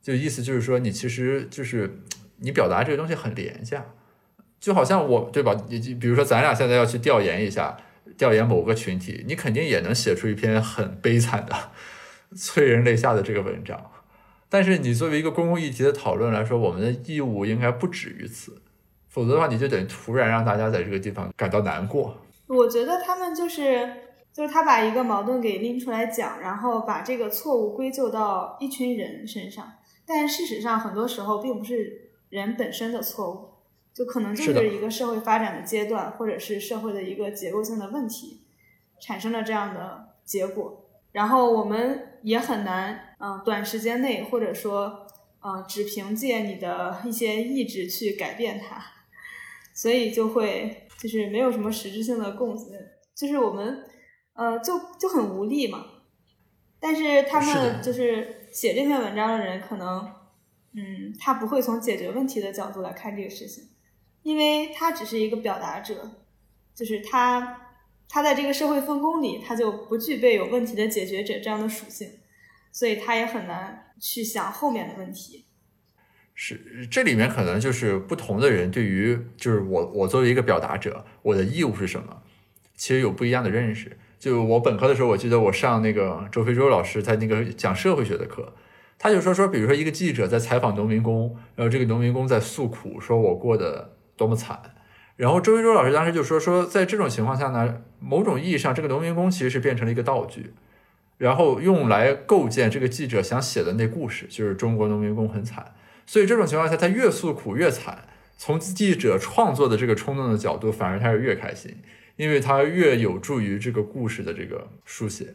[0.00, 1.98] 就意思就是说，你其实就是
[2.36, 3.84] 你表达这个东西很廉价，
[4.60, 5.56] 就好像我对吧？
[5.68, 7.76] 你比如说咱俩现在要去调研一下，
[8.16, 11.56] 调研某个群体，你肯定也能写出一篇很悲惨的、
[12.36, 13.90] 催人泪下的这个文章。
[14.48, 18.62] 但是你作为一个公共议题的讨论来说，我们的义务应该不止于此，
[19.08, 22.16] 否则的话，你就等于突然让大家在这个地方感到难过。
[22.46, 23.90] 我觉得他们就是
[24.34, 33.48] 就是他把一个矛盾给拎出来讲，然后把这个错误归咎到一群人身上，但事实上很多时候并不是人本身的错误，
[33.94, 38.42] 就可能就是一个社会发展的阶段，或者是社会的一个结构性的问题，
[39.00, 40.84] 产生了这样的结果。
[41.12, 45.06] 然后我们也很难，嗯、短时间内或者说，
[45.44, 48.82] 嗯、只凭借你的一些意志去改变它，
[49.72, 52.72] 所以就会就是没有什么实质性的贡献，
[53.14, 53.84] 就是我们，
[54.34, 55.86] 呃，就就很无力嘛。
[56.78, 60.06] 但是他们就是写这篇文章的人，可能，
[60.74, 63.64] 嗯，他不会从解决问题的角度来看这个事情，
[64.22, 66.10] 因为他只是一个表达者，
[66.74, 67.58] 就是他
[68.06, 72.10] 他在这个社会分工里，他就不具备有问题的解决者这样的属性，
[72.70, 75.46] 所以他也很难去想后面的问题。
[76.34, 82.22] 是这里面可能就是不同的人对于就是我我作为一个表达者，我的义务是什么，
[82.74, 83.96] 其实有不一样的认识。
[84.24, 88.54] 就我本科的时候，我记得我上那个周飞舟老师他那个讲社会学的课，
[88.98, 94.58] 他就说说，比如说一个记者在采访农民工，然后这个农民工在诉苦，说我过得多么惨。
[95.16, 100.54] 然后周飞舟老师当时就说说，在这种情况下呢，某种意义上，这个农民工其实是变成了一个道具，
[101.18, 105.74] 然后用来构建这个记者想写的那故事，就是中国农民工很惨。
[106.06, 108.06] 所以这种情况下，他越诉苦越惨。
[108.38, 111.76] 从记者创作的这个冲动的角度，反而他是越开心，
[112.16, 115.34] 因为他越有助于这个故事的这个书写。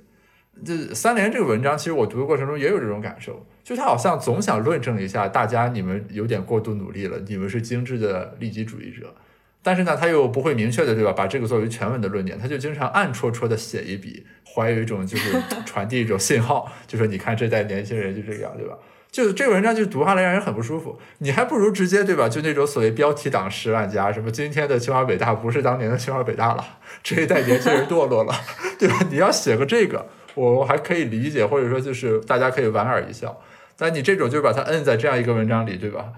[0.66, 9.16] 这三联这个文章，其实我读的过程中也有这种感受，就他好像总想论证一下大家你们有点过度努力了，你们是精致的利己主义者。
[9.62, 11.14] 但是呢，他又不会明确的，对吧？
[11.14, 18.78] 把这个作为全文的论点，他就经常暗戳戳的写一笔，怀有一种就是传递一种信号， 就说你看这代年轻人就这样，对吧？
[19.12, 22.30] 就这个文章就读下来让人很不舒服，你还不如直接对吧？
[22.30, 26.64] 就那种所谓标题党十万加，什么今天的清华北大不是当年的清华北大了，
[27.02, 28.34] 这一代年轻人堕落了，
[28.78, 29.00] 对吧？
[29.10, 33.42] 你要写个这个，我我还可以理解，或者说就是大家可以莞尔一笑，
[33.78, 36.14] 但你这种就是把它摁在这样一个文章里，对吧？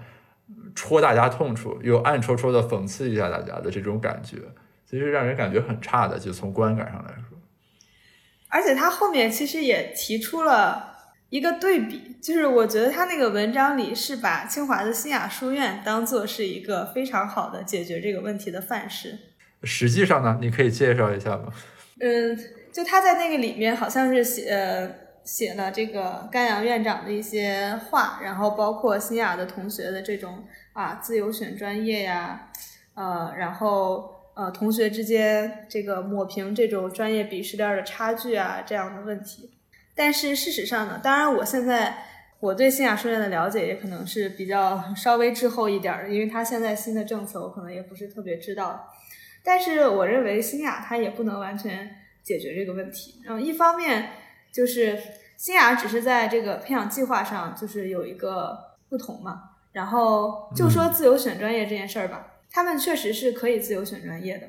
[0.74, 4.36] 戳大家痛处，又暗戳戳的讽刺一下大家的这种感觉，
[4.88, 7.38] 其实让人感觉很差的，就从观感上来说。
[8.48, 10.91] 而且他后面其实也提出了
[11.32, 19.18] 一个对比，就是我觉得他那个文章里是把清华的新雅书院当做是一个非常好的解决这个问题的范式。
[19.62, 21.44] 实际上呢，你可以介绍一下吗？
[22.00, 22.38] 嗯，
[22.70, 32.50] 就他在那个里面好像是写呃写了这个甘阳院长的一些话，然后包括新雅的同学的这种啊自由选专业呀，
[32.92, 39.48] 呃，然后呃同学之间这个抹平这种专业鄙视链的差距啊这样的问题。
[39.94, 42.04] 但是事实上呢，当然我现在
[42.40, 48.88] 我对新雅书院的了解也可能是比较稍微滞后一点儿的，因为它现在新的政策我可能也不是特别知道。
[49.44, 53.20] 但是我认为新雅它也不能完全解决这个问题。
[53.28, 54.10] 嗯一方面
[54.52, 54.98] 就是
[55.36, 59.50] 新雅只是在这个培养计划上就是有一个不同嘛。
[59.72, 64.46] 然后就说自由选专业这件事儿吧，他们确实是可以自由选专业的，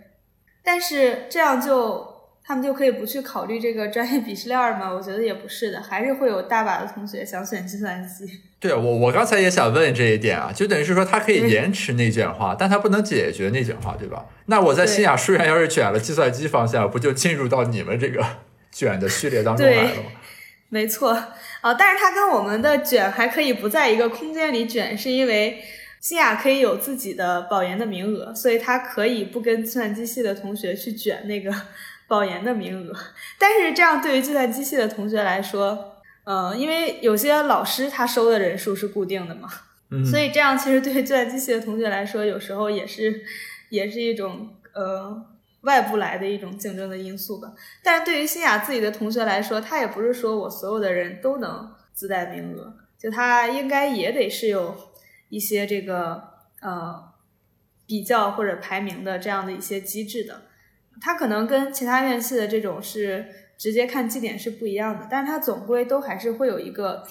[0.61, 2.12] 但是这样就
[2.45, 4.91] 他们就可以不去考虑这个专业鄙视链儿吗？
[4.91, 8.25] 我觉得也不是的，还是会有大把的同学想选计算机。
[8.59, 14.25] 对啊，我我刚才也想问这一点啊，就等于是说它可以嗯延迟内卷化，但它不能解决内卷化，对吧？
[14.47, 18.25] 那我在新雅书院要是卷了计算机方向，不就进入到你们这个
[18.71, 20.11] 卷的序列当中来了吗？
[20.69, 21.11] 没错，
[21.61, 25.61] 啊，但是它跟我们的卷还可以不在一个空间里卷，是因为
[26.01, 31.53] 新雅可以有自己的保研的名额，所以它可以不跟计算机系的同学去卷那个
[32.07, 32.93] 保研的名额。
[33.39, 39.49] 但是这样对于计算机系的同学来说，呃，因为有些老师他收的人数是固定的嘛，
[39.89, 43.23] 嗯，所以这样其实对于计算机系的同学来说，有时候也是
[43.69, 45.25] 也是一种呃
[45.61, 47.51] 外部来的一种竞争的因素吧。
[47.83, 54.75] 但是对于新雅自己的同学来说，他也不是说我所有的人都能自带名额，就他应该也得是有
[55.29, 56.23] 一些这个
[56.61, 57.03] 呃
[57.85, 60.43] 比较或者排名的这样的一些机制的。
[61.01, 63.25] 他可能跟其他院系的这种是
[63.57, 67.03] 直接看绩点是不一样的，但是它总归都还是会有一个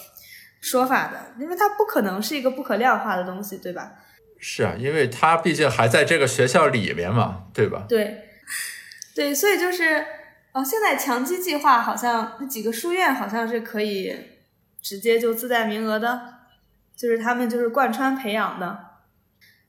[0.60, 3.92] 说法的，因为它不可能是一个不可量化的东西，对吧？
[4.38, 7.86] 是啊，因为它毕竟还在这个学校里面嘛，对吧？
[7.88, 8.24] 对，
[9.14, 10.04] 对，所以就是，
[10.52, 14.14] 哦，现在强基计划好像那几个书院好像是可以
[14.80, 16.20] 直接就自带名额的，
[16.96, 18.78] 就是他们就是贯穿培养的，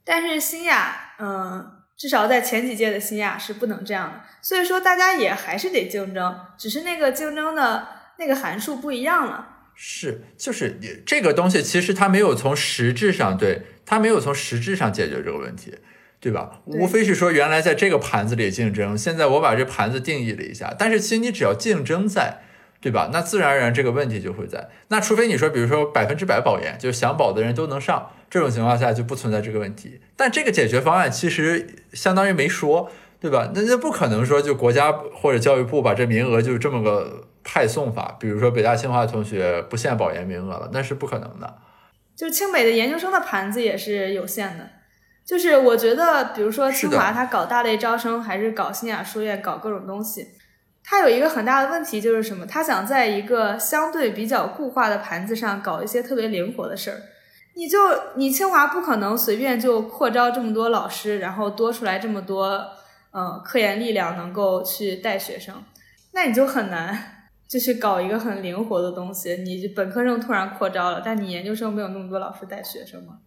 [0.03, 7.88] 但是新雅，嗯、至少在前几届的新亚是不能这样的，所以说大家也还是得竞争，只是那个竞争的
[8.18, 9.48] 那个函数不一样了。
[9.76, 15.76] 是，就是你这个东西，其实它没有从实质上对它没有从实质上解决这个问题。
[16.20, 16.62] 对吧？
[16.66, 22.44] 无非是说原来在这个盘子里竞争，现在我把这盘子定义了一下，但是其实你只要竞争在。
[22.84, 23.10] 对吧？
[23.14, 24.70] 那自然而然这个问题就会在。
[24.90, 30.02] 那除非你说，比如说百分之百保研，就是想保的人都能上，这种情况下就不存在这个问题。
[30.18, 33.50] 但这个解决方案其实相当于没说，对吧？
[33.56, 41.56] 那那不可能说就国家或者教育部把这名额就这么个派送法，比如说北大清华同学不限保研名额了，那是不可能的。
[42.18, 44.70] 就是清北的研究生的盘子也是有限的。
[45.26, 50.28] 就是我觉得，比如说清华它搞大类招生，还是搞新雅书院，搞各种东西，
[50.84, 52.46] 它有一个很大的问题就是什么？
[52.46, 57.02] 他想在一个相对比较固化的盘子上搞一些特别灵活的事儿。
[57.56, 57.78] 你就
[58.16, 62.68] 你清华不可能随便就扩招这么多老师，然后多出来这么多
[63.12, 65.64] 呃科研力量能够去带学生，
[66.14, 69.36] 那你就很难就去搞一个很灵活的东西。
[69.38, 73.20] 你本科生突然扩招了，但你研究生没有那么多老师带学生吗？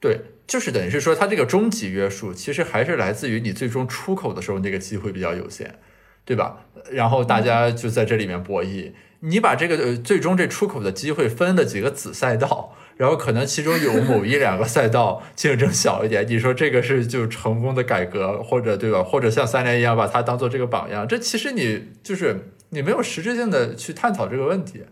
[0.00, 5.78] 对，就是等于是说，它这个终极约束其实还是来自于你最终出口的时候那个机会比较有限，
[6.24, 6.56] 对吧？
[6.90, 19.02] 然后大家就在这里面博弈，你把这个最终这出口的机会分了几个子赛道，然后可能其中有某一两个赛道竞争小一点，你说这个是就成功的改革，或者对吧？
[19.02, 24.84] 或者像三联一样把它当做这个榜样，这其实你就是你没有实质性的去探讨这个问题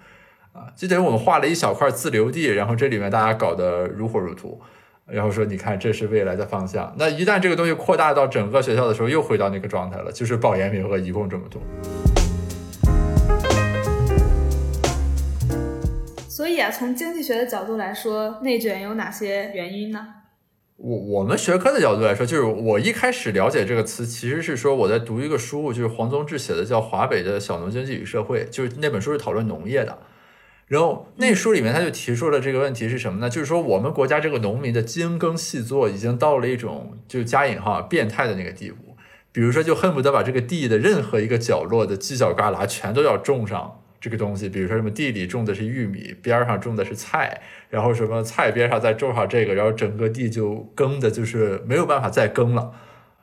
[0.53, 4.61] 啊，就等于我们画了一小块自留地，然后这里面大家搞得如火如荼。
[5.07, 6.94] 然后说，你看，这是未来的方向。
[6.96, 11.61] 那一旦这个东西扩大到整个学校的时候，又回到那个状态了，就是保研名额一共这么多。
[16.28, 20.07] 所以啊，从经济学的角度来说，内卷有哪些原因呢？
[20.76, 29.98] 我我们学科的角度来说，就是我一开始了解这个词，其实是说我在读一个书，就是黄宗智写的，叫《华北的小农经济与社会》，就是那本书是讨论农业的。
[30.73, 33.29] 然后那书里面他就提出了这个问题是什么呢？
[33.29, 38.97] 就是说我们国家这个农民的精耕细作已经到了一种就加引号变态的那个地步，
[39.33, 52.73] 比如说就恨不得把这个地的任何一个角落的犄角旮旯全都要种上这个东西，比如说什么地里种的是玉米，边儿上种的是菜，然后什么菜边上再种上这个，然后整个地就耕的就是没有办法再耕了。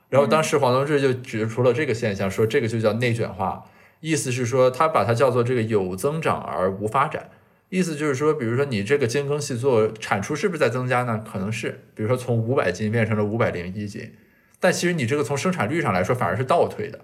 [0.08, 3.64] 然后当时黄宗智就指出了这个现象，说这个就叫内卷化，
[3.98, 7.28] 意思是说他把它叫做这个有增长而无发展。
[7.70, 11.24] 意思就是说，比如说你这个精耕细作，产出是不是在增加呢？
[11.32, 14.12] 可能是，比如说从五百斤变成了五百零一斤，
[14.58, 17.00] 但其实你这个从生产率上来说反而是倒退的。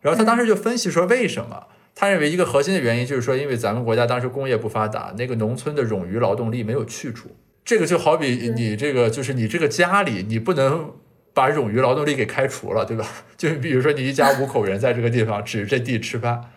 [0.00, 1.68] 然后他当时就分析说，为什么？
[1.94, 7.30] 他认为一个核心的原因就是说，因为咱们国家当时工业不发达，那个农村的冗余劳动力没有去除。
[7.64, 10.92] 这个就好比你这个，就是你这个家里，你不能
[11.32, 13.06] 把冗余劳动力给开除了，对吧？
[13.38, 16.50] 就比如说你一家五口人在这个地方指着这地吃饭。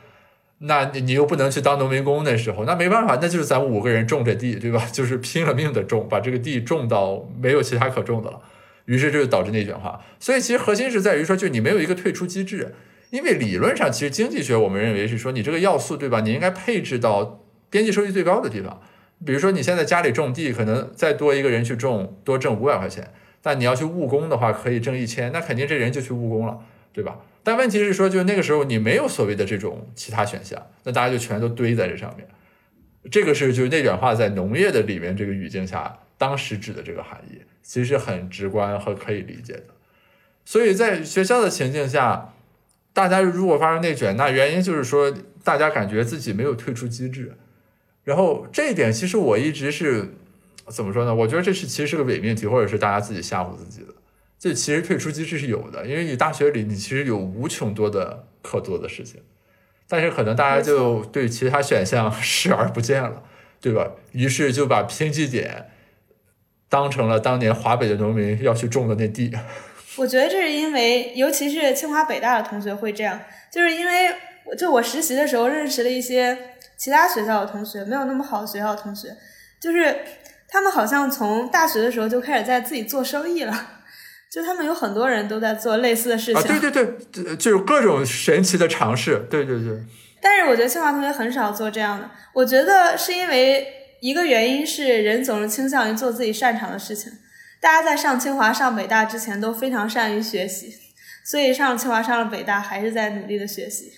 [0.65, 4.85] 那你你又不能去当农民工，那时候那没办法，那就是咱们五个人种这地，对吧？
[4.91, 8.39] 就是拼了命的种，把这个地种到没有其他可种的了，
[8.85, 9.99] 于是这就导致内卷化。
[10.19, 12.73] 所以其实核心是在于说，就你没有一个退出机制，
[13.09, 16.21] 因为理论上其实经济学我们认为是说，你这个要素对吧？
[16.21, 18.79] 你应该配置到边际收益最高的地方。
[19.25, 23.11] 比如说你现在家里种地，可能再多一个人去种，多挣五百块钱，
[23.41, 26.57] 但你要去务工的话，可以挣一千，那肯定这人就去务工了，
[26.93, 27.17] 对吧？
[27.43, 32.27] 但问题是说，就那个时候你没有所谓的这种其他选项，那大家就全都堆在这上面。
[33.11, 39.65] 这个是就是内卷化在农业的里面这个语境下，当时指的这个含义，其实很直观和可以理解的。
[40.45, 42.33] 所以在学校的情境下，
[42.93, 45.13] 大家如果发生内卷，那原因就是说
[45.43, 47.33] 大家感觉自己没有退出机制。
[48.05, 50.13] 然后这一点其实我一直是
[50.67, 51.13] 怎么说呢？
[51.13, 53.87] 我觉得这是其实是个伪命题，或者是大家自己吓唬自己的。
[54.43, 59.21] 这其实退出机制是有的，因为你大学里你其实有无穷多的可做的事情，
[59.87, 63.23] 但是可能大家就对其他选项 视而不见了，
[63.61, 63.89] 对吧？
[64.11, 65.69] 于是就把拼绩点
[66.67, 69.31] 当成了当年华北的农民要去种的那地。
[69.95, 73.17] 我觉得这是因为，尤其是清华北大的同学会这样，
[73.49, 74.13] 就是因为
[74.45, 76.37] 我就我实习的时候认识了一些
[76.75, 79.15] 其他学校的同学，没有那么好的学校的同学，
[79.61, 79.99] 就是
[80.49, 83.79] 他们好像从大学的时候就开始在自己做生意了。
[84.33, 89.77] 就他们有很多人都在做类似的事情，啊，对对对，就就是各种神奇的尝试，对对对。
[90.19, 93.67] 但是我觉得清华同学很少做这样的，我觉得是因为
[94.01, 97.11] 一个原因是人总是倾向于做自己擅长的事情。
[97.61, 100.73] 大家在上清华、上北大之前都非常善于学习，
[101.23, 103.91] 所以上了清华、上了北大还是在努力的学习。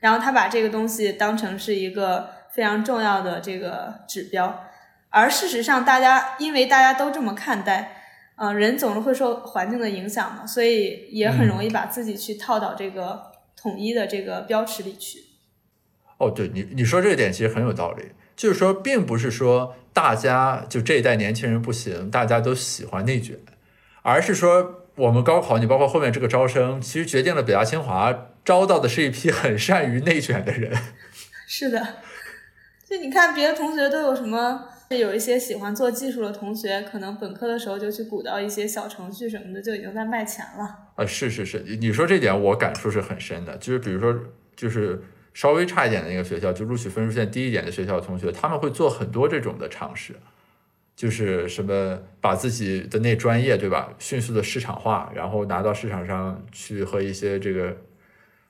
[0.00, 4.64] 然后他把这个东西当成是一个非常重要的这个指标，
[5.10, 7.93] 而事实上，大家因为大家都这么看待。
[8.36, 15.18] 嗯、呃，人总是会受环境的影响嘛，所以也很容易把自己去套到这个统一的这个标尺里去。
[16.18, 23.38] 哦，对你你说这个点其实很有道理，就是说，并不是说大家就这一代年轻人不行，大家都喜欢内卷，
[24.02, 30.76] 而是说我们高考，你包括后面这个招生，其实决定了北大清华招到的是一批很善于内卷的人。
[31.46, 31.96] 是的，
[32.88, 40.90] 就你看别的同学都有什么，有一些喜欢做技术的同学，可能本科的时候就去鼓捣一些小程序什么的，就已经在卖钱了。
[40.96, 43.56] 啊，是是是，你说这点我感触是很深的。
[43.56, 44.14] 就是比如说，
[44.54, 50.14] 就是稍微差一点的那个学校，就录取分数线低一点的学校同学，他们会做很多这种的尝试，
[50.94, 57.76] 就是什么把自己的那专业，对吧，迅速的市场化，然后拿到市场上去和一些这个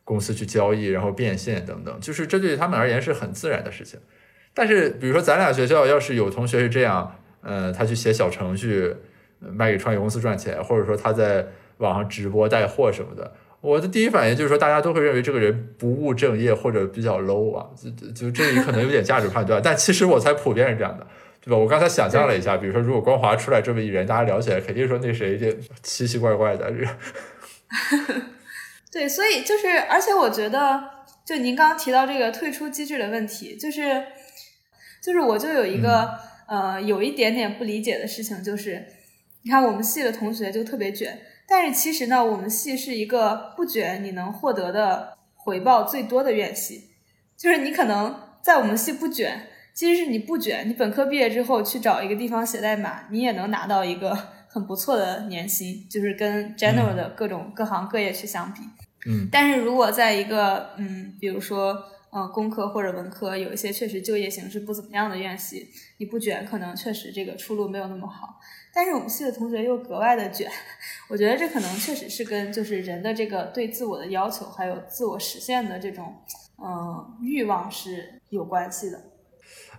[0.03, 3.99] 公司去交易，然后变现等等，就是这对他们而言是很自然的事情。
[4.55, 8.95] 但是比如说咱俩学校要是有同学是这样，呃，他去写小程序
[9.41, 11.45] 卖给创业公司赚钱，或者说他在
[11.79, 21.07] 网上直播带货什么的，我的第一反应就是说，大家都会认为这个人不务正业或者比较 low 啊，就就就这里可能有点价值判断，但其实我才普遍是这样的。
[21.47, 21.59] 对吧？
[21.59, 26.73] 我刚才想象了一下，比如说，如果光华出来这么一人，大家聊起来肯定说那谁这奇奇怪怪的。
[28.91, 30.83] 对，所以就是，而且我觉得，
[31.27, 34.03] 就您刚刚提到这个退出机制的问题，就是，
[35.05, 38.87] 就是我就有一个、呃有一点点不理解的事情，就是，
[39.43, 46.85] 你看我们系的同学就特别卷，但是其实呢，我们系是一个不卷你能获得的回报最多的院系，
[47.37, 54.17] 就是你可能在我们系不卷，其实是你不卷，你本科毕业之后去找一个地方写代码，你也能拿到一个
[54.49, 58.61] 很不错的年薪，就是跟 general 的各种各行各业去相比。
[59.07, 59.29] 嗯。
[59.31, 61.77] 但是如果在一个嗯，比如说
[62.15, 68.41] 呃工科或者文科有一些确实就业形势不怎么样的院系，你不卷，可能确实这个出路没有那么好。
[68.73, 70.49] 但是我们系的同学又格外的卷，
[71.11, 76.15] 我觉得这可能确实是跟就是人的这个对自我的要求，还有自我实现的这种
[76.57, 79.03] 嗯、欲望是有关系的。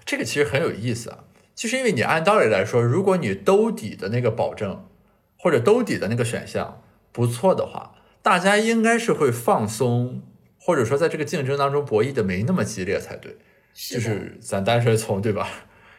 [0.05, 1.23] 这个其实很有意思啊，
[1.55, 4.85] 就是因为你按道理来说，如果你兜底的那个保证
[5.39, 6.81] 或者兜底的那个选项
[7.13, 10.21] 不错的话，大家应该是会放松，
[10.65, 13.37] 或者说在这个竞争当中博弈的没那么激烈才对。
[13.75, 15.47] 是，就是咱单纯从对吧，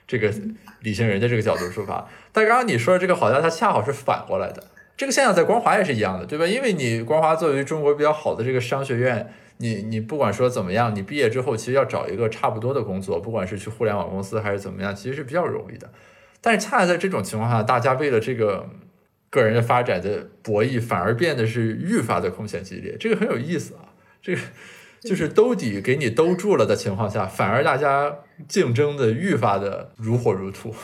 [0.09, 0.33] 这个
[0.81, 2.09] 理性人的这个角度出发。
[2.33, 4.65] 但刚刚你说的这个，好像它恰好是反过来的。
[4.97, 6.47] 这个现象在光华也是一样的，对吧？
[6.47, 15.89] 因为你光华作为中国比较好的这个商学院，你你不管说怎么样，你毕业之后其实要找一个差不多的工作，不管是去互联网公司还是怎么样，其实是比较容易的。
[16.41, 18.67] 但是恰恰在这种情况下，大家为了这个
[19.29, 23.93] 个人的发展的博弈，反而变得是愈发的空前激烈，这个很有意思啊。
[24.23, 24.41] 这个
[25.01, 28.13] 就是兜底给你兜住了的情况下，反而大家
[28.49, 30.75] 竞争的愈发的如火如荼。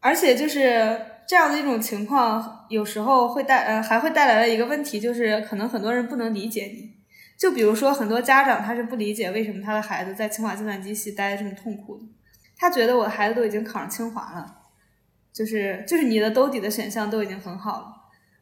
[0.00, 6.92] 而且就是这样的一种情况，有时候会带呃还会带来了一个问题，就是可能很多人不能理解你。
[7.36, 12.04] 就比如说很多家长他是不理解为什么他的孩子在清华计算机系待的这么痛苦的，
[12.56, 14.46] 他觉得我的孩子都已经考上清华了，
[15.32, 17.93] 就是就是你的兜底的选项都已经很好了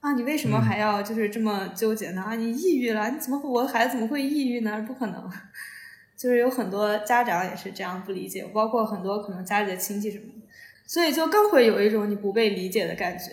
[0.03, 2.23] 啊，你为什么还要就是这么纠结呢？
[2.23, 4.85] 啊，你抑郁了，你怎么会我的孩子怎么会抑郁呢？
[4.87, 5.31] 不可能。
[6.17, 10.47] 就是有很多家长也是这样不理解，包括很多可能家里的亲戚什么的，
[10.87, 13.27] 所以就更会有一种你不被理解的感觉。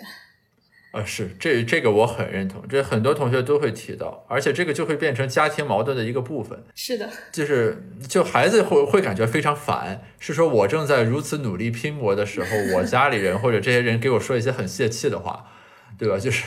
[0.92, 15.52] 啊，是这这个我很认同，这很多同学都会提到，而且这个就会变成家庭矛盾的一个部分，是的，就是就孩子会会感觉非常烦，是说我正在如此努力拼搏的时候，我家里人或者这些人给我说一些很泄气的话，
[16.00, 16.18] 对吧？
[16.18, 16.46] 就是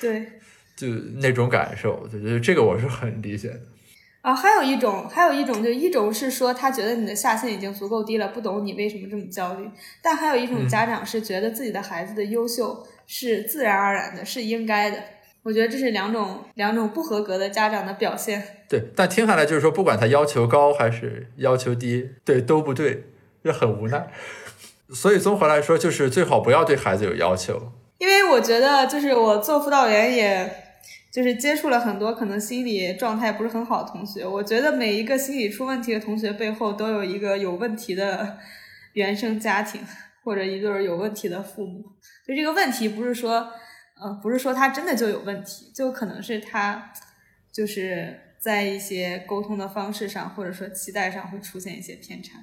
[0.00, 0.24] 对
[0.76, 0.86] 就
[1.20, 3.60] 那种感受，就觉得这个我是很理解的。
[4.22, 9.64] 啊，还有一种，还有一种，就一种是说他觉得你的下限已经足够低了，不懂你为什么这么焦虑；
[10.02, 15.02] 但还有一种家长是觉得自己的孩子的优秀是自然而然的，是应该的。
[15.42, 18.42] 我觉得这是两种两种不合格的家长的表现。
[18.68, 23.04] 对，但听下来就是说，不管他要求高还是要求低，对都不对，
[23.42, 24.12] 就很无奈。
[24.92, 27.72] 所以综合来说，就是最好不要对孩子有要求。
[28.00, 30.50] 因为我觉得，就是我做辅导员，也
[31.12, 34.26] 就是接触了很多可能心理状态不是很好的同学。
[34.26, 38.38] 我觉得每一个心理出问题的同学背后，都有一个有问题的
[38.94, 39.82] 原生家庭，
[40.24, 41.84] 或者一对有问题的父母。
[42.26, 43.52] 就这个问题，不是说，
[44.00, 46.90] 呃，不是说他真的就有问题，就可能是他
[47.52, 52.38] 就是在一些沟通的方式上，或者说期待上会出现一些偏差。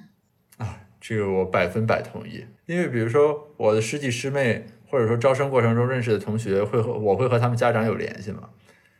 [0.58, 8.40] 啊这个我百分百同意，因为比如说我的师弟师妹，或者说招生过程中认识的同学，会和我会和他们家长有联系嘛。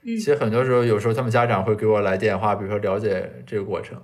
[0.04, 4.00] 嗯其实很多时候，有时候他们家长会给我来电话，比如说了解这个过程。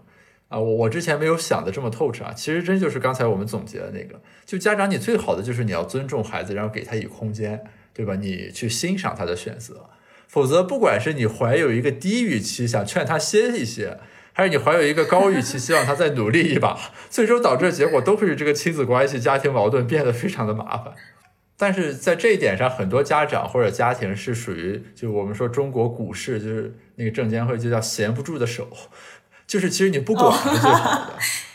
[0.49, 7.65] 啊，我我之前没有想的这么透彻啊，其实真就是刚才我们总结的那个，就家长你最好的就是你要尊重孩子，然后给他以空间，
[7.95, 8.15] 对吧？
[8.17, 9.89] 你去欣赏他的选择，
[10.29, 13.99] 否则不管是你怀有一个低预期想劝他歇一歇，
[14.33, 16.79] 还是你怀有一个高预期希望他再努力一把，
[17.09, 20.93] 最终导致的结果都会是这个亲子关系、家庭矛盾变得非常的麻烦。
[21.57, 28.69] 但是在这一点上，很多家长或者家庭是属于，就我们说中国股市，就是那个证监会就叫闲不住的手，
[29.47, 31.15] 就是其实你不管是最好的，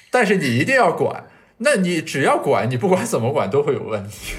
[0.09, 1.25] 但是你一定要管。
[1.61, 4.35] 那你只要管，你不管怎么管都会有问题。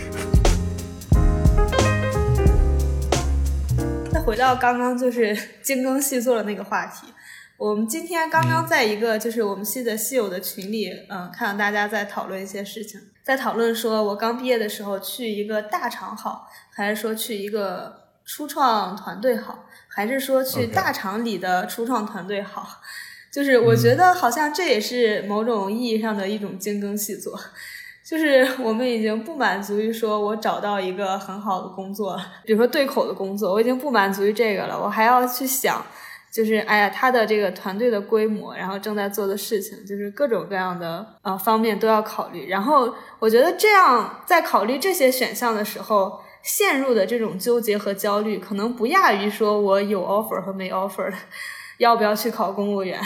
[4.10, 7.08] 那回到刚刚就是精耕细作的那个话题，
[7.58, 12.98] 我们今天刚刚在一个就是我们系的系友的群里，嗯、看到大家在讨论一些事情，
[13.30, 22.66] 在讨论说我刚毕业的时候去一个大厂好，还是说去一个初创团队好，还是说去大厂里的初创团队好？
[23.32, 27.38] 就是我觉得好像这也是某种意义上的一种精耕细作。
[28.04, 35.80] 就是我们已经不满足于说我找到一个很好的工作了，比如说对口的工作，我已经不满足于这个了，我还要去想，
[36.32, 42.48] 就是哎呀，他的这个团队的规模，然后正在做的事情，就是各种各样的呃方面都要考虑。
[42.48, 51.16] 然后我觉得这样在考虑这些选项的时候，陷入的这种纠结和焦虑，可能不亚于说我有 offer 和没 offer 的，
[51.78, 53.00] 要不要去考公务员，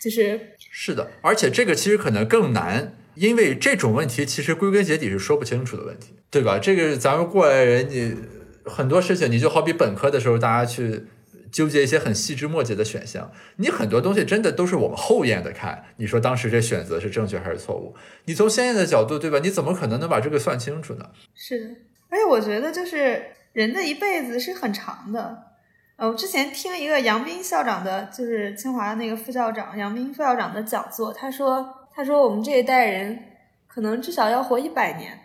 [0.00, 6.58] 就是是的，而且这个其实可能更难，因为这种问题其实归根结底是说不清楚的问题，对吧？
[6.58, 8.16] 这个咱们过来人，你
[8.64, 11.04] 很多事情，你就好比本科的时候，大家去
[11.52, 17.94] 纠结一些很细枝末节的选项，你很多东西真的都是我们后验的看，你说当时这选择是正确还是错误？
[18.24, 19.38] 你从先验的角度，对吧？
[19.42, 21.10] 你怎么可能能把这个算清楚呢？
[21.34, 21.74] 是的，
[22.08, 23.22] 而且我觉得就是
[23.52, 25.52] 人的一辈子是很长的。
[25.96, 33.18] 呃，我之前听一个杨斌校长的，就是清华的那个副校长杨斌副校长的讲座，他说，他说我们这一代人
[33.66, 35.20] 可能至少要活一百年，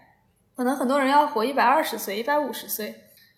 [0.57, 2.93] 可能很多人要活一百二十岁、一百五十岁。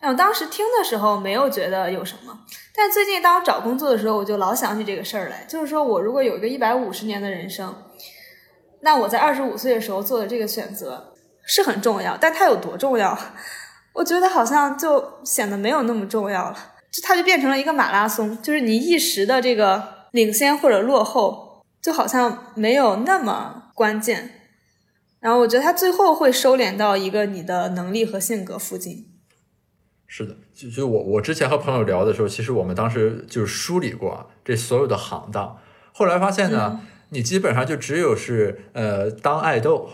[0.08, 2.38] 我当时听的时候没有觉得有什么，
[2.74, 7.74] 但最近当我找工作的时候，我就老想起这个事儿来，就是说我如果有一个一百五十年的人生，
[8.80, 11.12] 那我在二十五岁的时候做的这个选择
[11.44, 13.16] 是很重要，但它有多重要？
[13.92, 16.56] 我觉得好像就显得没有那么重要了，
[16.90, 24.30] 就它就变成了一个马拉松，就是你一时的这个领先或者落后，就好像没有那么关键。
[25.20, 29.09] 然后我觉得它最后会收敛到一个你的能力和性格附近。
[30.12, 35.56] 是的，就就我我之前和朋友聊的时候，其实我们当时就是梳理过啊这所有的行当，
[35.92, 36.80] 后来发现呢，
[37.10, 39.88] 你基本上就只有是呃当爱豆、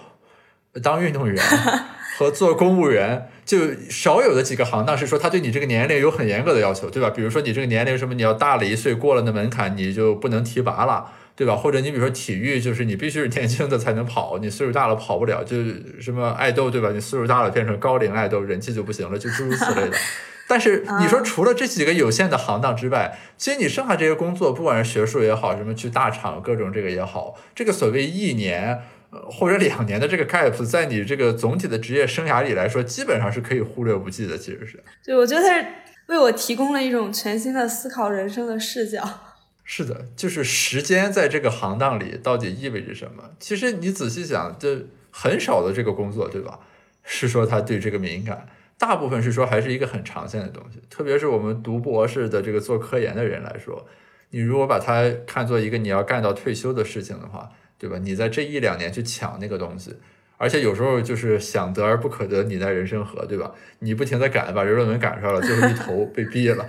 [0.82, 1.36] 当运动员
[2.16, 3.58] 和做公务员，就
[3.88, 7.10] 少有的几个行当是说他对你这个年龄有很严格的要求，对吧？
[7.10, 11.12] 比如说你这个年龄什么，你要大了一岁，过了那门槛，你就不能提拔了。
[11.36, 11.52] 对吧？
[11.60, 16.90] 或者你比如说体育，就是你必须是年轻的才能跑，你岁数大了跑不了，就是什么爱豆，对吧？
[16.92, 19.96] 你岁数大了变成高龄爱豆，人气就不行了，就诸如此类的。
[20.48, 28.95] 但是你说除了这几个有限的行当之外，其实你剩下这些工作，不管是学术也好，什么去大厂各种这个也好，这个所谓一年呃
[29.30, 34.36] 或者两年的这个 gap，在你这个总体的职业生涯里来说，基本上是可以忽略不计的。
[34.36, 35.66] 其实是对，我觉得它是
[36.06, 39.02] 为我提供了一种全新的思考人生的视角。
[39.64, 43.30] 是的，就是时间在这个行当里到底意味着什么？
[43.40, 44.76] 其实你仔细想，就
[45.10, 46.60] 很少的这个工作，对吧？
[47.02, 48.48] 是说他对这个敏感，
[48.78, 50.80] 大部分是说还是一个很长线的东西。
[50.90, 53.86] 特别是我们读博士的这个做科研的人来说，
[54.30, 57.96] 你如果把它看作一个你要干到退休的事情的话，对吧？
[58.00, 59.96] 你在这一两年去抢那个东西，
[60.38, 63.52] 而且有时候就是想得而不可得，你在人生河，对吧？
[63.80, 66.66] 你不停的赶，把这论文赶上了，最后一头被毙了。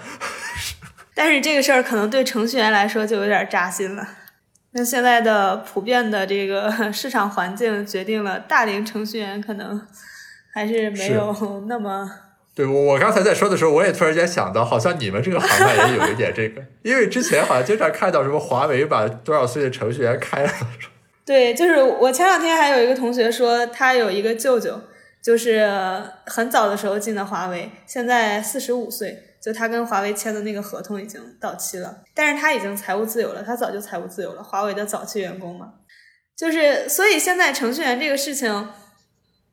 [1.16, 4.08] 但是这个事儿可能对程序员来说就有点扎心了。
[4.72, 9.82] 那现在的普遍的这个 市场环境决定了，大龄程序员可能
[10.54, 11.34] 还是没有
[11.68, 12.08] 那么
[12.54, 20.52] 对我，我刚才在说的时候，我也突然间想到，好像你们这个行业也有一点这个，因为之前好像经常看到什么华为把多少岁的程序员开了，
[21.28, 21.54] 对。
[21.54, 24.82] 就是我前两天还有一个同学说，他有一个舅舅，
[25.22, 25.70] 就是
[26.26, 29.26] 很早的时候进的华为，现在四十五岁。
[29.40, 35.76] 就他跟华为签的那个合同已经到期了，但是他已经财务自由了，他早就财务自由了，华为的早期员工嘛，
[36.36, 38.52] 就是所以现在程序员这个事情，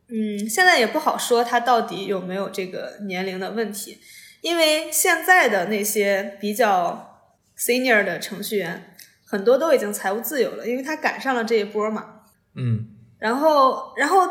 [0.09, 4.01] 嗯，现在也不好说他到底有没有这个年龄的问题，
[4.41, 7.21] 因为现在的那些比较
[7.57, 8.94] senior 的程序员，
[9.35, 12.21] 很多都已经财务自由了，因为他赶上了这一波嘛，
[12.55, 12.87] 嗯，
[13.19, 14.29] 然后，然后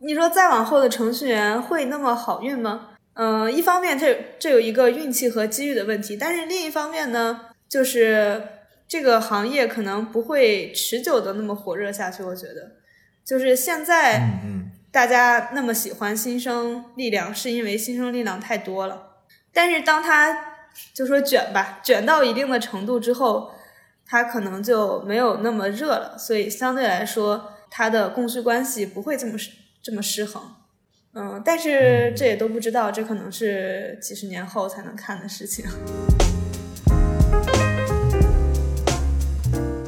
[0.00, 2.88] 你说再往后的程序员会那么好运吗？
[3.14, 8.42] 嗯、一方面这这有一个运气和机遇的问题，但是另一方面呢，就是
[8.88, 12.24] 这个行业可能不会持久的那么火热下去。
[12.24, 12.72] 我觉得，
[13.24, 19.18] 就是现在嗯嗯，大家那么喜欢新生力量，是因为新生力量太多了。
[19.52, 20.56] 但是当他
[20.92, 23.52] 就说卷吧，卷到一定的程度之后，
[24.12, 30.42] 它可能就没有那么热了，所以相对来说，它的供需关系不会这么失这么失衡。
[31.12, 35.64] 嗯，但是这也都不知道，这可能是几十年后才能看的事情。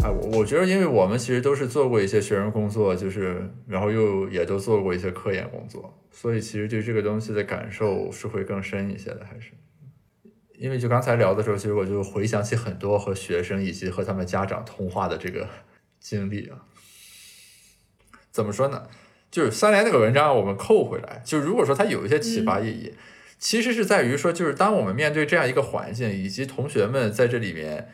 [0.04, 9.50] 啊，我我觉得，因为我们其实都是做过一些学生工作，就是然后又也都做过一些科研工作，所以其实对这个东西的感受是会更深一些的，还是。
[10.62, 15.48] 因为就刚才聊的时候，其实我就回想起很多和学生以及和他们家长通话的这个
[15.98, 16.56] 经历啊。
[18.30, 18.86] 怎么说呢？
[19.28, 22.94] 就是三联那个文章，我们扣回来，就如果说它有一些启发意义，
[23.40, 27.90] 其实是在于说，就是当我们面对这样一个环境，以及同学们在这里面，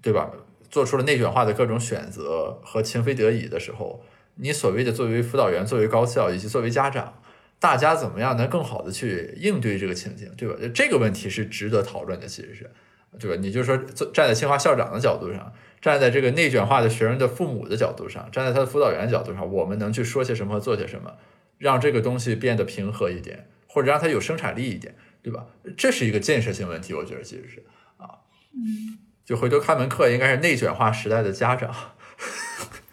[0.00, 0.30] 对吧，
[0.70, 4.04] 做出了内卷化的各种选择和情非得已的时候，
[4.36, 7.20] 你所谓的作为辅导员、作为高校以及作为家长，
[7.60, 10.54] 大家怎么样能更好的去应对这个情境，对吧？
[10.72, 12.70] 这个问题是值得讨论的，其实是，
[13.18, 13.36] 对吧？
[13.40, 21.14] 你就说坐站在清华校长的角度上，站在这个内卷化的学生的父母的角度上，站在他的辅导员的角度上，我们能去说些什么和做些什么，
[21.58, 25.46] 让这个东西变得平和一点，或者让它有生产力一点，对吧？
[25.76, 27.64] 这是一个建设性问题，我觉得其实是
[27.96, 28.22] 啊，
[28.54, 31.74] 嗯，就回头看门课应该是内卷化时代的家长，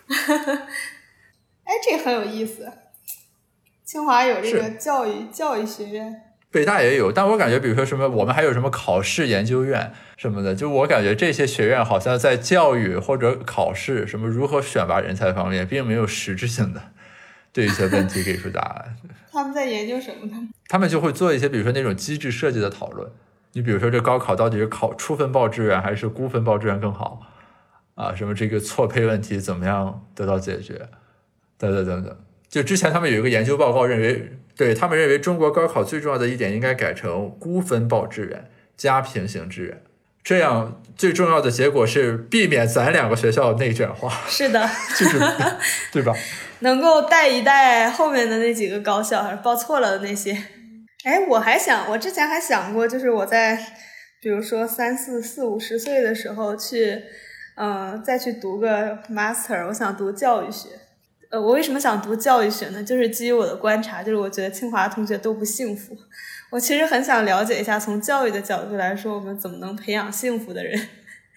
[1.66, 2.72] 哎，这很有意思。
[3.86, 16.82] 清华有这个教育教育学院，北大也有，但我感觉，比如说什么，我们还有什么考试研究院什么的，就我感觉这些学院好像在教育或者考试什么如何选拔人才方面，并没有实质性的
[17.54, 18.96] 对一些问题给出答案。
[19.32, 20.48] 他们在研究什么呢？
[20.68, 23.08] 他们就会做一些，比如说那种机制设计的讨论。
[23.54, 27.22] 你比如说，这高考到底是考出分报志愿还是估分报志愿更好
[27.94, 28.14] 啊？
[28.16, 30.90] 什么这个错配问题怎么样得到解决？
[31.58, 32.18] 等等等等。
[32.56, 39.84] 就之前他们有一个研究报告认为，对他们认为中国高考最重要的一点应该改成估分报志愿加平行志愿，
[40.24, 45.20] 这样最重要的结果是避免咱两个学校内卷化， 是的，就是
[45.92, 46.14] 对吧？
[46.60, 50.32] 能够带一带后面的那几个高校，还是报错了的那些。
[51.04, 53.60] 哎，我还想，我之前还想过，就是我在
[54.22, 57.04] 比如说三四四五十岁的时候去，
[57.58, 60.70] 嗯、再去读个 master，我想读教育学。
[61.36, 62.82] 呃，我为什么想读教育学呢？
[62.82, 65.94] 就是基于我的观察，就是我觉得清华同学都不幸福。
[66.50, 70.80] 我其实很想了解一下，从教育的角度来说，我们怎么能培养幸福的人？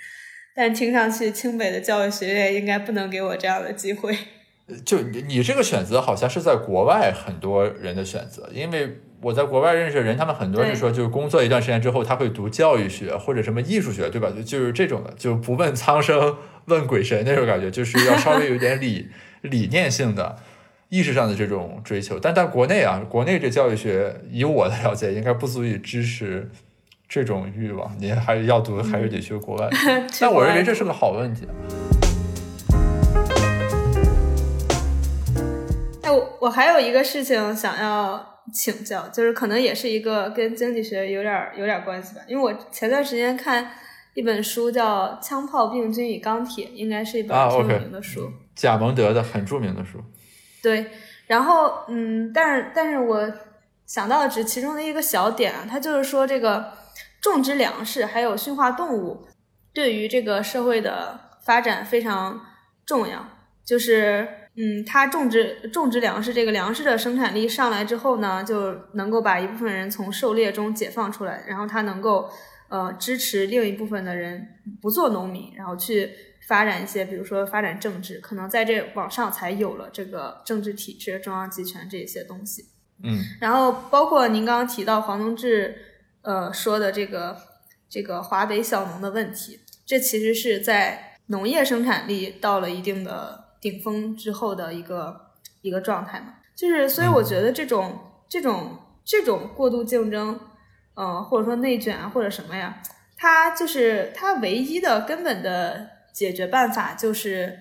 [0.55, 4.17] 但听上去清北的教育学院应该不能给我这样的机会。
[4.87, 14.31] 就你你这个选择好像是在国外很多人的选择，因为我在国外认识的人，他们很多是说，就是工作一段时间之后，他会读教育学或者什么艺术学，对吧？
[14.31, 16.37] 就就是这种的，就不问苍生
[16.67, 19.09] 问鬼神那种感觉，就是要稍微有点理
[19.43, 20.37] 理念性的、
[20.89, 22.19] 意识上的这种追求。
[22.19, 26.51] 但在国内啊，国内这教育学，以我的了解，应该不足以支持
[27.09, 27.95] 这种欲望。
[27.99, 29.69] 你还是要读，还是得去国外。
[30.21, 31.47] 但我认为这是个好问题。
[36.03, 42.23] 哎，我我还有一个事情想要请教，就是可能也是一个跟经济学有点有点关系吧。
[42.27, 43.71] 因为我前段时间看
[44.15, 48.33] 一本书叫《枪炮、病菌与钢铁》，应该是一本啊挺有 OK 名的书。
[48.59, 50.03] 贾蒙德的很著名的书，
[50.61, 50.91] 对，
[51.29, 53.33] 然后嗯，但是但是我
[53.87, 56.73] 想到的只其中的一个小点啊，他就是说这个
[57.23, 59.29] 种植粮食还有驯化动物
[59.73, 62.41] 对于这个社会的发展非常
[62.85, 63.25] 重要，
[63.65, 72.29] 就是嗯，它种植种植粮食，这个粮食的生产力上来之后呢，就能够把一部分人从狩猎中解放出来，然后它能够
[72.69, 74.49] 呃支持另一部分的人
[74.83, 76.11] 不做农民，然后去
[76.49, 82.65] 发展一些，比如说发展政治，可能在这往上才有了这个政治体制、中央集权这些东西。
[83.05, 85.77] 嗯然后包括您刚刚提到黄宗智
[86.23, 87.37] 呃说的这个
[87.89, 96.35] 这个华北小农的问题，这其实是在农业生产力到了一定的顶峰之后的一个一个状态嘛。
[96.57, 100.41] 就是所以我觉得这种、这种这种过度竞争，
[100.95, 102.83] 呃或者说内卷啊或者什么呀，
[103.17, 105.89] 它就是它唯一的根本的
[106.19, 107.61] 解决办法就是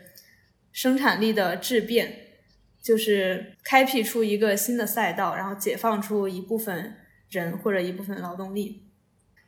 [0.71, 2.23] 生产力的质变。
[2.79, 6.95] 就是开辟出一个新的赛道，然后解放出一部分
[7.29, 8.87] 人或者一部分劳动力。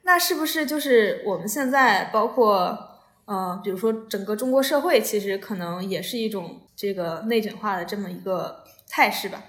[0.04, 2.78] 那是不是就是我们现在包括
[3.24, 9.42] 呃，比如说整个中国社会，其实可能也是一种这个内卷化的这么一个态势吧？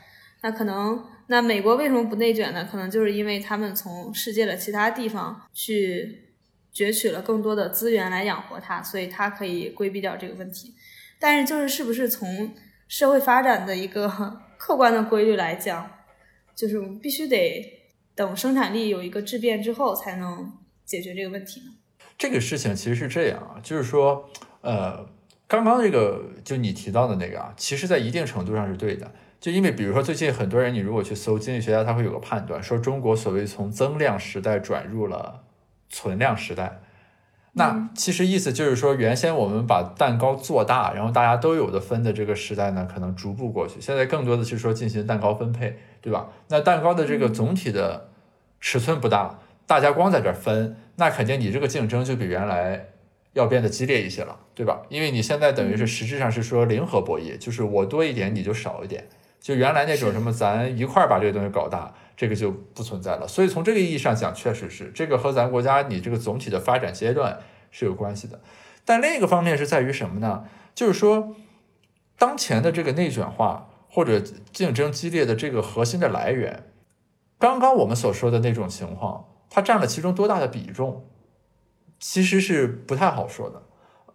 [0.42, 2.68] 那可能那美国为什么不内卷呢？
[2.70, 6.29] 可能就是因为他们从世界的其他地方去
[6.74, 10.74] 攫取了更多的资源来养活它，所以它可以规避掉这个问题。
[11.18, 12.54] 但是就是是不是从
[12.88, 14.08] 社会发展的一个
[14.56, 15.90] 客观的规律来讲，
[16.54, 17.64] 就是我们必须得
[18.14, 20.52] 等生产力有一个质变之后，才能
[20.84, 21.66] 解决这个问题呢？
[22.18, 24.28] 这个事情其实是这样啊，就是说，
[24.60, 25.08] 呃，
[25.48, 29.10] 刚刚这个就你提到的那个啊，其实在一定程度上是对的。
[29.40, 35.42] 就因为比如说最近很多人，你如果去搜经济学家，他会有个判断，说中国所谓从增量时代转入了
[35.90, 36.80] 存量时代。
[37.52, 43.80] 那其实意思就是说，原先我们把蛋糕做大，然后大家都有的分的这个时代呢，可能逐步过去。
[43.80, 46.28] 现在更多的是说进行蛋糕分配，对吧？
[46.48, 48.08] 那蛋糕的这个总体的
[48.60, 52.86] 尺寸不大，大家光在这儿分，那肯定你这个竞争就比原来
[53.32, 54.82] 要变得激烈一些了，对吧？
[54.88, 59.04] 因为你现在等于是实质上是说零和博弈，就是我多一点，你就少一点。
[59.40, 63.26] 就原来那种什么咱一块儿把这个东西搞大，这个就不存在了。
[63.26, 67.40] 所以从这个意义上讲，确实是这个和咱国家你这个总体的发展阶段
[67.70, 68.38] 是有关系的。
[68.84, 70.44] 但另一个方面是在于什么呢？
[70.74, 71.34] 就是说，
[72.18, 74.20] 当前的这个内卷化或者
[74.52, 76.64] 竞争激烈的这个核心的来源，
[77.38, 81.06] 刚刚我们所说的那种情况，它占了其中多大的比重，
[81.98, 83.62] 其实是不太好说的。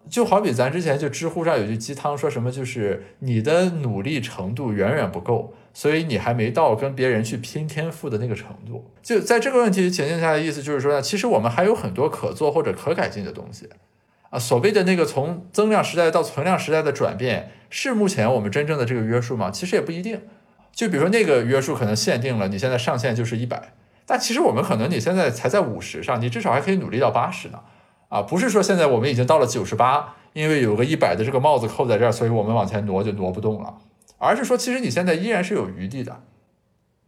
[0.07, 8.89] 就好比咱之前就知乎上有句鸡汤，说什么就是你的努力程度远远不够，所以你还没到跟别人去拼天赋的那个程度。
[9.03, 13.69] 就在这个问题情境下的意思就是说呢，其实我们还有很多可做或者可改进的东西
[14.29, 14.39] 啊。
[14.39, 19.51] 所谓的那个从增量时代到存量时代的转变，是目前我们真正的这个约束吗？
[19.51, 20.21] 其实也不一定。
[20.71, 23.73] 就比如说那个约束可能限定了你现在上限就是一百，
[24.05, 27.59] 但其实我们可能你现在才在五十上，你至少还可以努力到八十呢。
[28.07, 33.73] 啊，不是说现在我们已经到了九十八，因为有个一百的这个帽子扣在这儿，所以我们往前挪就挪不动了，
[34.25, 36.23] 而是说其实你现在依然是有余地的。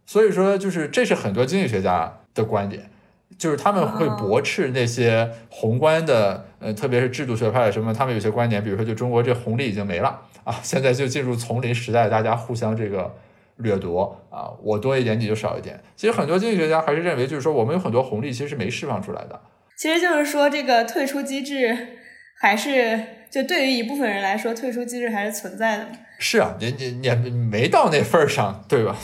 [0.06, 2.88] 所以说，就是这是很多经济学家的观点，
[3.36, 13.14] 就是他们会驳斥那些宏观的，呃，特别是制度学派什么，他们有些观点，比如说就中国这红利已经没了啊，现在就进入丛林时代，大家互相这个
[13.56, 15.78] 掠夺啊，我多一点你就少一点。
[15.94, 19.38] 其实很多经济学家还是认为，就是说我们有很多红利其实是没释放出来的。
[19.76, 21.98] 其实就是说，这个退出机制
[22.40, 22.98] 还是
[23.30, 25.88] 就对于一部分人来说，退出机制还是存在的。
[26.20, 28.96] 是啊，你你你没到那份儿上，对吧？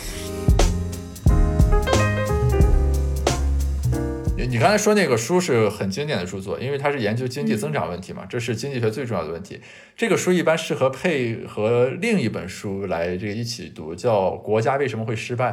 [4.36, 9.60] 你你刚才说那个书是很经典的著作，因为它是研究经济增长问题嘛，这是经济学最重要的问题。
[9.96, 15.50] 这个书一般适合配合另一本书来这个一起读，叫《国家为什么会失败》。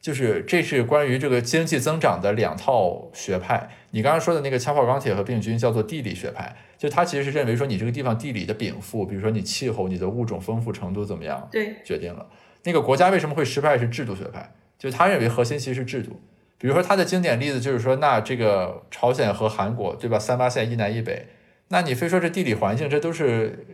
[0.00, 3.68] 就是这是关于这个经济增长的两套学派。
[3.90, 12.26] 你刚刚说的那个枪炮钢铁和病菌叫做地理学派，就他其实是认为说你这个地方地理的禀赋，比如说你气候、你的物种丰富程度怎么样，对，决定了。
[12.62, 16.20] 那个国家为什么会失败是制度学派，就他认为核心其实是制度。
[16.56, 21.26] 比如说他的经典例子就是说，那这个朝鲜和韩国对吧，三八线一南一北，
[21.68, 23.66] 那你非说这地理环境这都是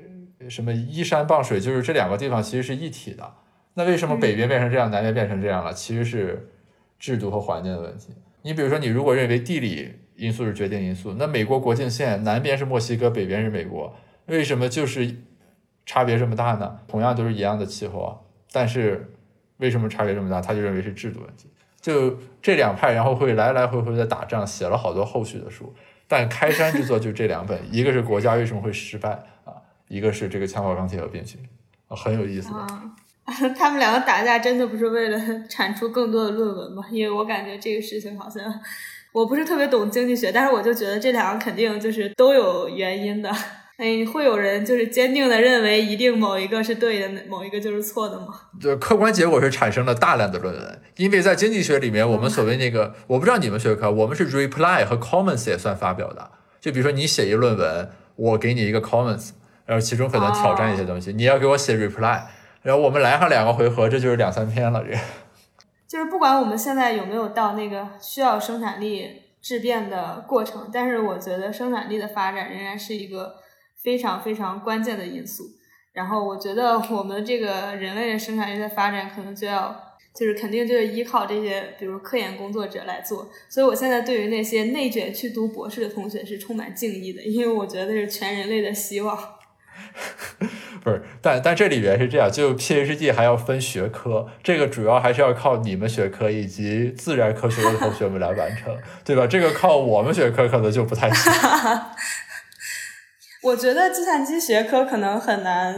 [0.49, 3.35] 什么依山傍水，就是这两个地方其实是一体的。
[3.75, 5.73] 那为什么北边变成这样，南边变成这样了？
[5.73, 6.51] 其实是
[6.99, 8.11] 制度和环境的问题。
[8.43, 13.95] 你比如说，你如果认为地理因素是决定因素，那美国国境线南边是墨西哥，北边是美国，
[14.27, 15.17] 为什么就是
[15.85, 16.81] 差别这么大呢？
[16.87, 18.17] 同样都是一样的气候啊，
[18.53, 19.13] 但是
[19.59, 20.41] 为什么差别这么大？
[20.41, 21.49] 他就认为是制度问题。
[21.81, 25.75] 就这两派，然后会来来回回的打仗，写了好多后续的书。
[26.09, 29.11] 但开山之作就这两本，一个是国家为什么会失败
[29.45, 29.53] 啊，
[29.89, 31.41] 一个是这个枪炮钢铁和病菌，
[31.89, 32.67] 啊很有意思的。
[33.59, 36.85] 他们两个打架真的不是为了产出更多的论文吗？
[36.91, 38.45] 因为我感觉这个事情好像
[39.15, 43.31] 我不是特别懂经济学，但是我就觉得这两个肯定就是都有原因的。
[43.77, 48.27] 哎，会有人就是坚定的认为一定某一个是对的，某一个就是错的吗？
[48.61, 56.33] 对，客观结果是产生了大量的论文，因为在经济学里面，我们所谓那个，我不知道你们学科，我们是 reply 和 comments 也算发表的。
[56.61, 59.31] 就比如说你写一论文，我给你一个 comments，
[59.65, 62.21] 然后其中可能挑战一些东西，你要给我写 reply，
[62.63, 64.83] 然后我们来上两个回合，这就是两三篇了。
[64.85, 64.97] 这
[65.87, 73.37] 就是不管我们现在有没有到那个需要生产力质变的过程，但是我觉得生产力的发展仍然是一个
[73.83, 75.45] 非常非常关键的因素。
[75.93, 79.79] 然后我觉得我们这个人类的生产力的发展，可能就要
[80.13, 83.29] 就是肯定就是依靠这些，比如科研工作者来做。
[83.49, 89.17] 所以我现在对于那些内卷去读博士的同学是充满敬意的，因为我觉得是全人类的希望。
[90.83, 99.27] 不是，但但这里边是这样，就 PhD 还要分学科，这个主要还是要靠你们学科以及自然科学的同学们来完成，对吧？
[99.27, 101.33] 这个靠我们学科可能就不太行。
[103.43, 105.75] 我觉得计算机学科可能很难，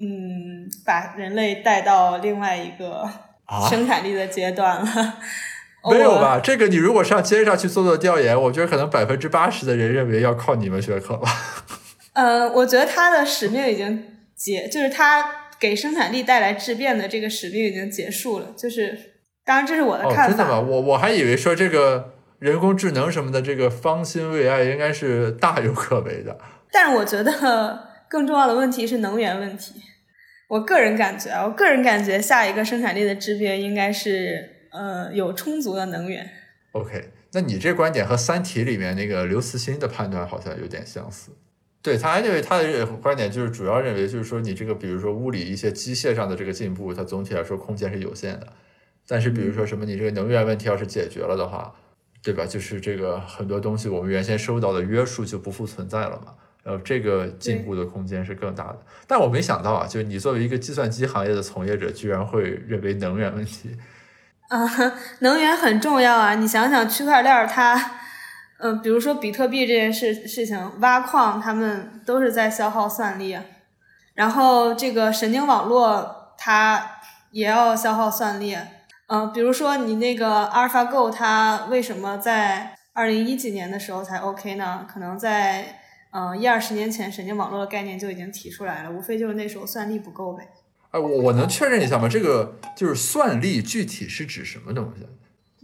[0.00, 3.08] 嗯，把人类带到另外一个
[3.46, 5.14] 啊生产力的阶段了。
[5.84, 6.40] 我没有吧？
[6.42, 11.30] 这个你如果上街上去做做调研，我觉得可能百分之八十的人认为要靠你们学科吧。
[12.14, 14.04] 呃，我觉得他的使命已经
[14.34, 18.52] 结，就是他给生产力带来质变的这个使命已经结束了。
[18.56, 18.98] 就是，
[19.44, 20.28] 当然这是我的哦，看法。
[20.28, 20.60] 真的吗？
[20.60, 26.38] 我我还以为说这个人工智能什么的，这个方兴未艾应该是大有可为的。
[26.70, 29.74] 但是我觉得更重要的问题是能源问题。
[30.48, 36.28] 我个人感觉啊，我个人感觉下一个生产力的质变应该是呃有充足的能源。
[36.72, 41.30] OK，那你这观点和《三体》里面那个刘慈欣的判断好像有点相似。
[41.82, 48.46] 对他认为他的这个观点就是主要认为就是说你这个比如说物理一些机械上的这个进步，它总体来说空间是有限的。
[49.06, 51.74] 但是比如说什么你这个能源问题要是解决了的话，
[52.22, 52.46] 对吧？
[52.46, 56.32] 就是这个很多东西我们原先受到的约束就不复存在了嘛。
[56.62, 58.78] 然后这个进步的空间是更大的。
[59.08, 63.76] 但我没想到啊，就是你作为一个计算机行业的从业者，居然会认为能源问题。
[64.46, 64.64] 啊，
[65.18, 66.36] 能源很重要啊！
[66.36, 67.74] 你想想，区块链儿它，
[68.64, 73.44] 嗯、比如说比特币这件事事情，挖矿他们都是在消耗算力啊。
[74.14, 76.98] 然后这个神经网络它
[77.32, 78.56] 也要消耗算力，
[79.08, 84.86] 嗯、比如说你那个 AlphaGo 它为什么在二零一几年的时候才 OK 呢？
[84.88, 85.80] 可能在
[86.12, 90.46] 嗯一二十年前，神经网络的概念就已经提出来了，无非就是那时候算力不够呗。
[90.90, 92.06] 哎，我我能确认一下吗？
[92.06, 95.06] 这个就是算力具体是指什么东西？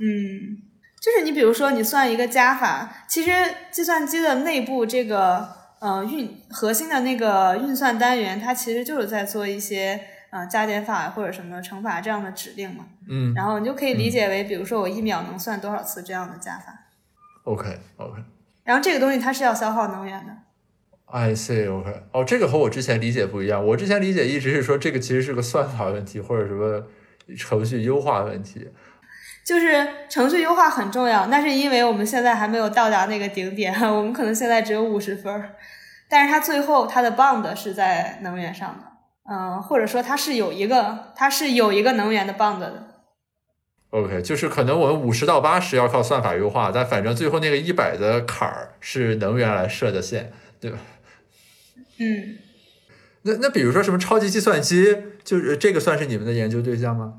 [0.00, 0.62] 嗯，
[1.00, 3.30] 就是你比如说你算一个加法，其实
[3.70, 5.48] 计算机的内部这个
[5.80, 12.86] 呃运核心的那个运算单元，它其实就是在做一些呃加减法或者什么乘法这样的指令嘛。
[13.08, 16.74] 嗯然后你就可以理解为，比如说我一秒能算多少次这样的加法
[17.44, 18.22] ，，OK OK。
[18.64, 20.32] 然后这个东西它是要消耗能源的。
[21.06, 23.66] I see, OK，哦，这个和我之前理解不一样。
[23.66, 26.82] 我之前理解一直是说这个其实是个算法问题，或者什么
[27.38, 28.68] 程序优化问题。
[29.48, 35.54] 就是程序优化很重要，那是因为我们现在还没有到达那个顶点， 我们可能现在只有五十分儿，
[36.06, 38.84] 但是它最后它的 bound 是在能源上的，
[39.32, 42.88] 嗯、或者说它是有一个它是有一个能源的 bound 的
[43.88, 50.30] ，OK，就是可能我们五十到八十要靠算法优化，但反正最后那个一百的坎儿是能源来设的线，
[50.60, 50.76] 对吧？
[51.98, 52.36] 嗯，
[53.22, 54.94] 那那比如说什么超级计算机，
[55.24, 57.14] 就是这个算是你们的研究对象吗？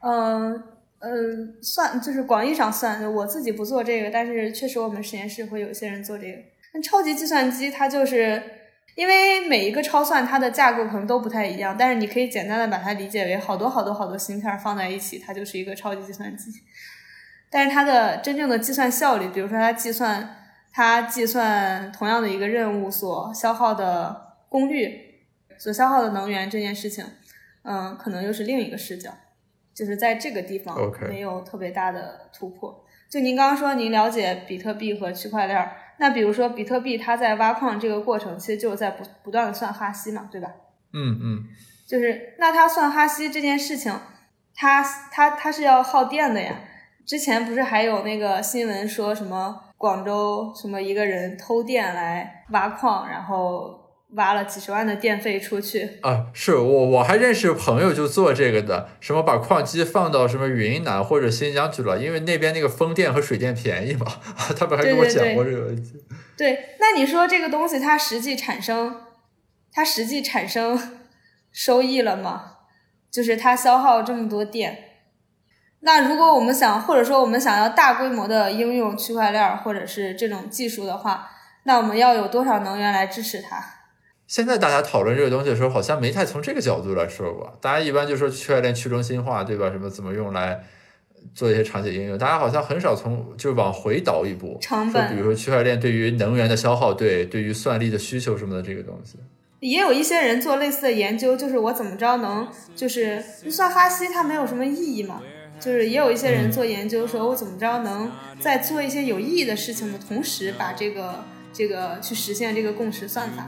[0.00, 0.62] 嗯
[1.04, 6.38] 嗯，算就是广义上算，我自己不做这个，但是确实我们实验室会有些人做这个。
[6.72, 8.40] 那超级计算机它就是
[8.94, 16.52] 因为每一个超算它的架构可能都不太一样，但是你可以简单的把它理解为好多好多好多芯片放在一起，它就是一个超级计算机。
[17.50, 20.36] 但是它的真正的计算效率，比如说它计算
[20.72, 25.00] 它计算同样的一个任务所消耗的功率、
[25.58, 27.04] 所消耗的能源这件事情，
[27.64, 29.10] 嗯，可能又是另一个视角。
[29.74, 30.76] 就是在这个地方
[31.08, 32.84] 没有特别大的突破。
[33.10, 40.48] 就您刚刚说您了解比特币和区块链儿，那比如说比特币它在挖矿这个过程，其实就是在不不断的算哈希嘛，对吧？
[40.94, 41.44] 嗯嗯
[41.86, 43.92] 就是那它算哈希这件事情，
[44.54, 46.60] 它它它是要耗电的呀。
[47.04, 53.81] 之前不是还有那个新闻说什么广州什么一个人偷电来挖矿，然后
[54.14, 64.06] 挖了几十万的电费出去，啊，是我我还认识朋友就做这个的，什么把矿机放到什么云南或者新疆去了，因为那边那个风电和水电便宜嘛，
[64.58, 65.94] 他们还跟我讲过这个问题。
[66.36, 69.02] 对，那你说这个东西它实际产生，
[69.72, 70.98] 它实际产生
[71.50, 72.56] 收益了吗？
[73.10, 74.78] 就是它消耗这么多电，
[75.80, 81.30] 那如果我们想，或者说我们想要大规模的应用区块链儿或者是这种技术的话，
[81.64, 83.81] 那我们要有多少能源来支持它？
[84.32, 87.54] 现在大家讨论这个东西的时候，好像没太从这个角度来说过。
[87.60, 89.70] 大家一般就说区块链去中心化，对吧？
[89.70, 90.64] 什么怎么用来
[91.34, 92.16] 做一些场景应用？
[92.16, 99.18] 大家好像很少从就往回倒一步，成本比如说区块链对于能源的消耗，对对于算力的需求什么的这个东西。
[99.60, 105.20] 也有一些人做类似的研究，就是我怎么着能，就是算哈希它没有什么意义嘛，
[105.60, 108.10] 就是也有一些人做研究，说我怎么着能
[108.40, 111.22] 在做一些有意义的事情的同时，把这个
[111.52, 113.46] 这个去实现这个共识算法。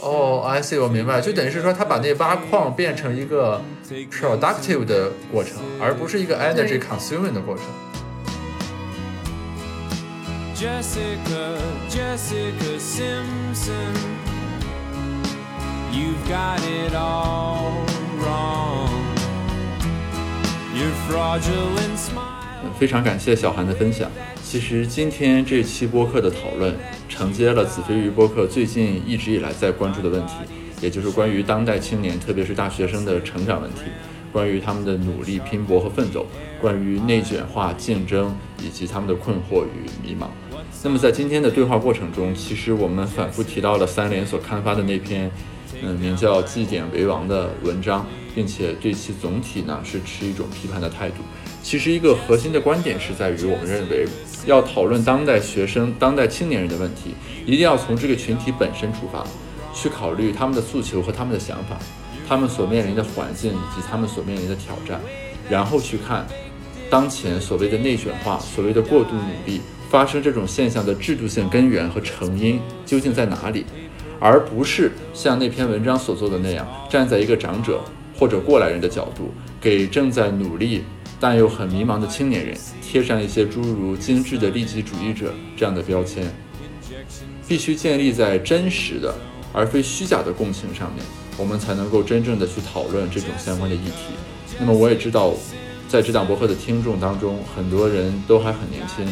[0.00, 3.62] 哦，I see，我明白，就等于是说他把那挖矿变成一个
[4.10, 7.64] productive 的过程，而不是一个 energy consuming 的过程。
[10.54, 13.94] Jessica, Jessica Simpson.
[15.92, 17.84] You've got it all
[18.20, 18.88] wrong.
[20.74, 22.72] Your fraudulent smile.
[22.78, 24.10] 非常感谢小韩的分享。
[24.52, 26.76] 其实今天这期播客的讨论
[27.08, 30.34] 承接了子非鱼播客最近一直以来在关注的问题，
[30.82, 33.80] 也就是关于当代青年，特别是大学生的成长问题，
[34.30, 36.26] 关于他们的努力、拼搏和奋斗，
[36.60, 40.26] 关于内卷化、竞争以及他们的困惑与迷茫。
[40.84, 45.30] 那么在今天的对话过程中，其实我们反复提到了三联所刊发的那篇，
[45.82, 51.22] 嗯，名叫《祭典为王》的文章，并且对其总体呢是持一种批判的态度。
[51.62, 54.04] 其实一个核心的观点是在于，我们认为
[54.44, 57.14] 要讨论当代学生、当代青年人的问题，
[57.46, 59.24] 一定要从这个群体本身出发，
[59.72, 61.78] 去考虑他们的诉求和他们的想法，
[62.28, 65.00] 他们所面临的环境以及他们所面临的挑战，
[65.48, 66.26] 然后去看
[66.90, 73.64] 当前所谓的内卷化、所谓的过度努力发生这种现象的制度性根源和成因究竟在哪里，
[74.18, 77.80] 而不是像那篇文章所做的那样，站在一个长者
[78.18, 80.82] 或者过来人的角度，给正在努力
[81.22, 86.26] 但又很迷茫的青年人贴上一些诸如精致的利己主义者这样的标签。
[87.46, 89.14] 必须建立在真实的
[89.52, 91.04] 而非虚假的共情上面，
[91.36, 94.14] 我们才能够真正的去讨论这种相关的议题。
[94.58, 95.32] 那么我也知道，
[95.88, 99.06] 在这档博客的听众当中，很多人都还很年轻，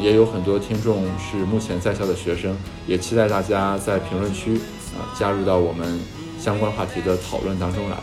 [0.00, 2.56] 也有很多听众是目前在校的学生，
[2.88, 4.56] 也期待大家在评论区
[4.98, 6.00] 啊、加入到我们
[6.40, 7.96] 相关话题的讨论当中来。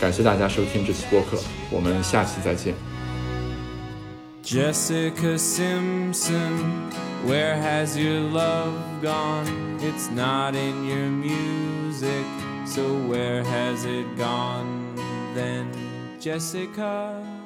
[0.00, 1.36] 感谢大家收听这期播客，
[1.70, 2.89] 我们下期再见。
[4.42, 6.90] Jessica Simpson,
[7.26, 9.78] where has your love gone?
[9.80, 12.26] It's not in your music,
[12.66, 14.96] so where has it gone
[15.34, 15.70] then,
[16.18, 17.39] Jessica?